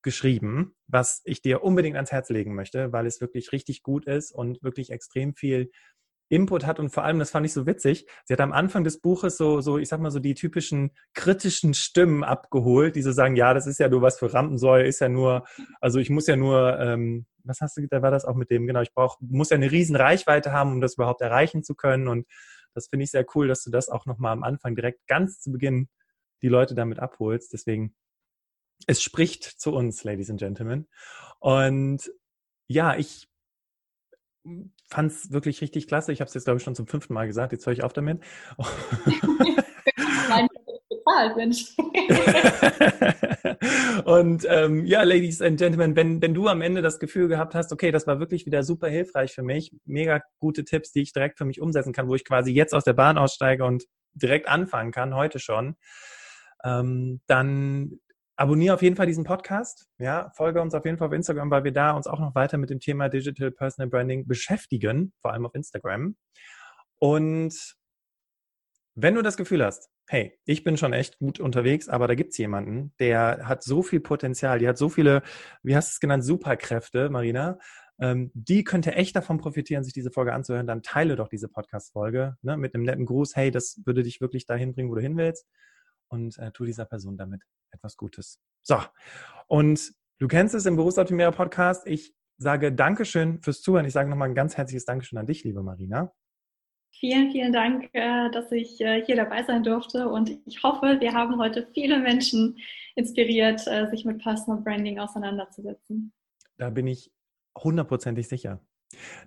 geschrieben, 0.02 0.76
was 0.88 1.21
ich 1.26 1.41
dir 1.41 1.63
unbedingt 1.63 1.95
ans 1.95 2.12
Herz 2.12 2.30
legen 2.30 2.56
möchte, 2.56 2.91
weil 2.91 3.06
es 3.06 3.21
wirklich 3.21 3.52
richtig 3.52 3.84
gut 3.84 4.06
ist 4.06 4.32
und 4.32 4.62
wirklich 4.63 4.89
extrem 4.91 5.34
viel 5.34 5.71
Input 6.29 6.65
hat 6.65 6.79
und 6.79 6.89
vor 6.89 7.03
allem, 7.03 7.19
das 7.19 7.31
fand 7.31 7.45
ich 7.45 7.53
so 7.53 7.65
witzig, 7.65 8.07
sie 8.25 8.33
hat 8.33 8.41
am 8.41 8.51
Anfang 8.51 8.83
des 8.83 8.99
Buches 8.99 9.37
so, 9.37 9.61
so, 9.61 9.77
ich 9.77 9.87
sag 9.87 9.99
mal 9.99 10.11
so 10.11 10.19
die 10.19 10.33
typischen 10.33 10.91
kritischen 11.13 11.73
Stimmen 11.73 12.23
abgeholt, 12.23 12.95
die 12.95 13.01
so 13.01 13.11
sagen, 13.11 13.35
ja, 13.35 13.53
das 13.53 13.67
ist 13.67 13.79
ja 13.79 13.87
nur 13.87 14.01
was 14.01 14.19
für 14.19 14.33
Rampensäue, 14.33 14.85
ist 14.85 14.99
ja 14.99 15.09
nur, 15.09 15.45
also 15.79 15.99
ich 15.99 16.09
muss 16.09 16.27
ja 16.27 16.35
nur, 16.35 16.79
ähm, 16.79 17.25
was 17.43 17.61
hast 17.61 17.77
du, 17.77 17.87
da 17.87 18.01
war 18.01 18.11
das 18.11 18.25
auch 18.25 18.35
mit 18.35 18.51
dem, 18.51 18.67
genau, 18.67 18.81
ich 18.81 18.93
brauche, 18.93 19.17
muss 19.21 19.49
ja 19.49 19.55
eine 19.55 19.71
riesen 19.71 19.95
Reichweite 19.95 20.51
haben, 20.51 20.73
um 20.73 20.81
das 20.81 20.95
überhaupt 20.95 21.21
erreichen 21.21 21.63
zu 21.63 21.75
können. 21.75 22.07
Und 22.07 22.27
das 22.73 22.87
finde 22.87 23.05
ich 23.05 23.11
sehr 23.11 23.25
cool, 23.35 23.47
dass 23.47 23.63
du 23.63 23.71
das 23.71 23.89
auch 23.89 24.05
nochmal 24.05 24.33
am 24.33 24.43
Anfang 24.43 24.75
direkt 24.75 25.07
ganz 25.07 25.39
zu 25.39 25.51
Beginn 25.51 25.87
die 26.41 26.49
Leute 26.49 26.75
damit 26.75 26.99
abholst, 26.99 27.53
deswegen 27.53 27.95
es 28.85 29.01
spricht 29.01 29.43
zu 29.43 29.73
uns, 29.73 30.03
Ladies 30.03 30.29
and 30.29 30.39
Gentlemen. 30.39 30.87
Und 31.39 32.11
ja, 32.67 32.95
ich 32.95 33.27
fand 34.88 35.12
es 35.12 35.32
wirklich 35.32 35.62
richtig 35.62 35.88
klasse. 35.88 36.12
Ich 36.12 36.21
habe 36.21 36.28
es 36.28 36.34
jetzt, 36.34 36.45
glaube 36.45 36.58
ich, 36.58 36.63
schon 36.63 36.76
zum 36.76 36.88
fünften 36.88 37.13
Mal 37.13 37.28
gesagt. 37.28 37.52
Jetzt 37.52 37.65
höre 37.65 37.73
ich 37.73 37.84
auf 37.84 37.93
damit. 37.93 38.21
und 44.06 44.45
ähm, 44.50 44.86
ja, 44.86 45.04
Ladies 45.04 45.41
and 45.41 45.58
Gentlemen, 45.58 45.95
wenn, 45.95 46.21
wenn 46.21 46.34
du 46.34 46.47
am 46.47 46.62
Ende 46.62 46.82
das 46.82 47.00
Gefühl 47.00 47.28
gehabt 47.28 47.56
hast, 47.56 47.71
okay, 47.71 47.91
das 47.91 48.08
war 48.08 48.19
wirklich 48.19 48.45
wieder 48.45 48.63
super 48.63 48.88
hilfreich 48.88 49.34
für 49.34 49.43
mich, 49.43 49.71
mega 49.86 50.21
gute 50.39 50.63
Tipps, 50.63 50.91
die 50.91 51.02
ich 51.02 51.13
direkt 51.13 51.38
für 51.38 51.45
mich 51.45 51.62
umsetzen 51.62 51.93
kann, 51.93 52.08
wo 52.08 52.15
ich 52.15 52.26
quasi 52.26 52.52
jetzt 52.52 52.73
aus 52.73 52.84
der 52.84 52.93
Bahn 52.93 53.17
aussteige 53.17 53.65
und 53.65 53.86
direkt 54.13 54.47
anfangen 54.47 54.91
kann, 54.91 55.15
heute 55.15 55.39
schon, 55.39 55.76
ähm, 56.63 57.21
dann 57.28 58.00
abonniere 58.38 58.76
auf 58.76 58.82
jeden 58.82 58.95
Fall 58.95 59.08
diesen 59.08 59.23
Podcast. 59.23 59.88
Ja, 59.97 60.32
folge 60.36 60.62
uns 60.62 60.73
auf 60.73 60.86
jeden 60.86 60.97
Fall 60.97 61.08
auf 61.08 61.13
Instagram, 61.13 61.52
weil 61.52 61.63
wir 61.63 61.73
da 61.73 61.91
uns 61.91 62.08
auch 62.08 62.19
noch 62.19 62.36
weiter 62.36 62.58
mit 62.58 62.69
dem 62.69 62.80
Thema 62.80 63.10
Digital 63.10 63.52
Personal 63.52 63.89
Branding 63.89 64.28
beschäftigen, 64.28 65.12
vor 65.21 65.34
allem 65.34 65.45
auf 65.45 65.56
Instagram. 65.56 66.15
Und 67.00 67.76
wenn 68.95 69.15
du 69.15 69.21
das 69.21 69.38
Gefühl 69.38 69.65
hast, 69.65 69.89
hey, 70.08 70.39
ich 70.45 70.63
bin 70.63 70.78
schon 70.78 70.93
echt 70.93 71.17
gut 71.19 71.39
unterwegs, 71.39 71.89
aber 71.89 72.08
da 72.08 72.15
gibt's 72.15 72.38
jemanden, 72.38 72.93
der 73.00 73.41
hat 73.43 73.63
so 73.63 73.82
viel 73.84 74.00
Potenzial, 74.00 74.60
die 74.60 74.67
hat 74.67 74.78
so 74.78 74.88
viele, 74.88 75.23
wie 75.63 75.76
hast 75.76 75.89
du 75.89 75.93
es 75.93 76.00
genannt, 76.00 76.23
Superkräfte, 76.23 77.10
Marina, 77.10 77.58
ähm, 78.00 78.32
die 78.34 78.63
könnte 78.63 78.93
echt 78.93 79.15
davon 79.15 79.39
profitieren, 79.39 79.84
sich 79.84 79.93
diese 79.93 80.12
Folge 80.12 80.34
anzuhören, 80.34 80.67
dann 80.67 80.84
teile 80.84 81.15
doch 81.15 81.28
diese 81.28 81.50
Podcast-Folge 81.50 82.38
ne, 82.41 82.56
mit 82.56 82.73
einem 82.73 82.84
netten 82.84 83.06
Gruß, 83.06 83.36
hey, 83.36 83.52
das 83.52 83.82
würde 83.86 84.04
dich 84.04 84.21
wirklich 84.21 84.45
dahin 84.45 84.73
bringen, 84.73 84.89
wo 84.89 84.95
du 84.95 85.02
hin 85.02 85.17
willst 85.17 85.47
und 86.10 86.38
äh, 86.38 86.52
tu 86.52 86.65
dieser 86.65 86.86
Person 86.86 87.17
damit 87.17 87.41
etwas 87.72 87.98
Gutes. 87.98 88.39
So, 88.62 88.78
und 89.48 89.93
du 90.20 90.28
kennst 90.28 90.56
es 90.56 90.65
im 90.65 90.76
Berufsoptimierer 90.76 91.32
Podcast, 91.32 91.86
ich 91.88 92.13
sage 92.38 92.72
Dankeschön 92.72 93.41
fürs 93.41 93.62
Zuhören. 93.62 93.86
Ich 93.86 93.93
sage 93.93 94.10
nochmal 94.10 94.30
ein 94.30 94.36
ganz 94.36 94.58
herzliches 94.58 94.86
Dankeschön 94.86 95.17
an 95.17 95.26
dich, 95.26 95.43
liebe 95.43 95.63
Marina. 95.63 96.13
Vielen, 97.00 97.32
vielen 97.32 97.54
Dank, 97.54 97.89
äh, 97.93 98.32
dass 98.32 98.52
ich 98.52 98.82
äh, 98.82 99.04
hier 99.06 99.15
dabei 99.15 99.43
sein 99.43 99.63
durfte 99.63 100.10
und 100.10 100.32
ich 100.46 100.63
hoffe, 100.63 100.98
wir 101.00 101.13
haben 101.13 101.38
heute 101.38 101.67
viele 101.74 102.00
Menschen 102.00 102.58
inspiriert, 102.96 103.67
äh, 103.67 103.88
sich 103.89 104.04
mit 104.04 104.20
Personal 104.20 104.63
Branding 104.63 104.98
auseinanderzusetzen. 104.98 106.12
Da 106.58 106.72
bin 106.72 106.88
ich 106.88 107.12
hundertprozentig 107.56 108.28
sicher. 108.28 108.60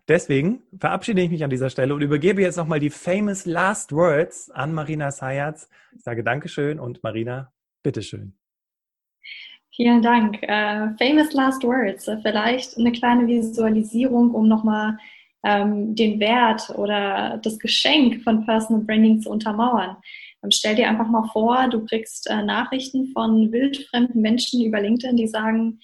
Deswegen 0.09 0.63
verabschiede 0.79 1.21
ich 1.23 1.31
mich 1.31 1.45
an 1.45 1.51
dieser 1.51 1.71
Stelle 1.71 1.95
und 1.95 2.03
übergebe 2.03 2.43
jetzt 2.43 2.57
nochmal 2.57 2.81
die 2.81 2.91
famous 2.91 3.47
last 3.47 3.93
words 3.93 4.51
an 4.51 4.73
Marina 4.73 5.11
Sayatz. 5.11 5.69
Ich 5.97 6.03
sage 6.03 6.25
Dankeschön 6.25 6.81
und 6.81 7.03
Marina, 7.03 7.53
bitteschön. 7.83 8.35
Vielen 9.75 10.03
Dank. 10.03 10.37
Uh, 10.43 10.97
famous 10.99 11.33
last 11.33 11.63
words. 11.63 12.11
Vielleicht 12.23 12.77
eine 12.77 12.93
kleine 12.93 13.27
Visualisierung, 13.27 14.33
um 14.33 14.49
nochmal 14.49 14.99
ähm, 15.45 15.95
den 15.95 16.21
Wert 16.21 16.71
oder 16.77 17.41
das 17.43 17.59
Geschenk 17.59 18.23
von 18.23 18.45
Personal 18.45 18.85
Branding 18.85 19.21
zu 19.21 19.31
untermauern. 19.31 19.97
Ähm, 20.43 20.51
stell 20.51 20.75
dir 20.75 20.89
einfach 20.89 21.09
mal 21.09 21.29
vor, 21.33 21.69
du 21.69 21.85
kriegst 21.85 22.29
äh, 22.29 22.43
Nachrichten 22.43 23.13
von 23.13 23.53
wildfremden 23.53 24.21
Menschen 24.21 24.63
über 24.63 24.81
LinkedIn, 24.81 25.17
die 25.17 25.29
sagen, 25.29 25.81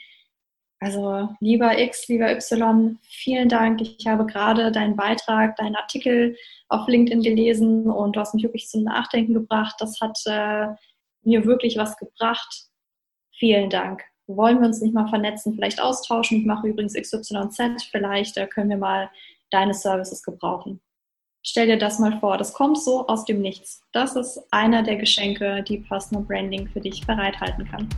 also 0.81 1.31
lieber 1.41 1.79
X, 1.79 2.07
lieber 2.09 2.31
Y, 2.31 2.99
vielen 3.03 3.49
Dank. 3.49 3.81
Ich 3.81 4.07
habe 4.07 4.27
gerade 4.27 4.71
deinen 4.71 4.95
Beitrag, 4.95 5.57
deinen 5.57 5.77
Artikel 5.77 6.37
auf 6.69 6.87
LinkedIn 6.87 7.23
gelesen 7.23 7.91
und 7.91 8.15
du 8.15 8.21
hast 8.21 8.35
mich 8.35 8.45
wirklich 8.45 8.69
zum 8.69 8.85
Nachdenken 8.85 9.33
gebracht. 9.33 9.77
Das 9.79 10.01
hat 10.01 10.19
äh, 10.27 10.69
mir 11.23 11.45
wirklich 11.47 11.77
was 11.79 11.97
gebracht. 11.97 12.67
Vielen 13.39 13.71
Dank. 13.71 14.03
Wollen 14.27 14.61
wir 14.61 14.67
uns 14.67 14.81
nicht 14.81 14.93
mal 14.93 15.09
vernetzen, 15.09 15.55
vielleicht 15.55 15.81
austauschen? 15.81 16.39
Ich 16.39 16.47
mache 16.47 16.67
übrigens 16.69 16.95
XYZ. 16.95 17.85
Vielleicht 17.91 18.37
äh, 18.37 18.47
können 18.47 18.71
wir 18.71 18.77
mal 18.77 19.11
deine 19.51 19.73
Services 19.73 20.23
gebrauchen. 20.23 20.81
Stell 21.43 21.69
dir 21.69 21.79
das 21.79 22.01
mal 22.01 22.19
vor, 22.19 22.37
das 22.37 22.53
kommt 22.53 22.77
so 22.77 23.07
aus 23.07 23.25
dem 23.25 23.41
Nichts. 23.41 23.81
Das 23.93 24.17
ist 24.17 24.43
einer 24.51 24.83
der 24.83 24.97
Geschenke, 24.97 25.63
die 25.63 25.79
Personal 25.79 26.25
Branding 26.25 26.67
für 26.69 26.81
dich 26.81 27.07
bereithalten 27.07 27.65
kann. 27.71 27.89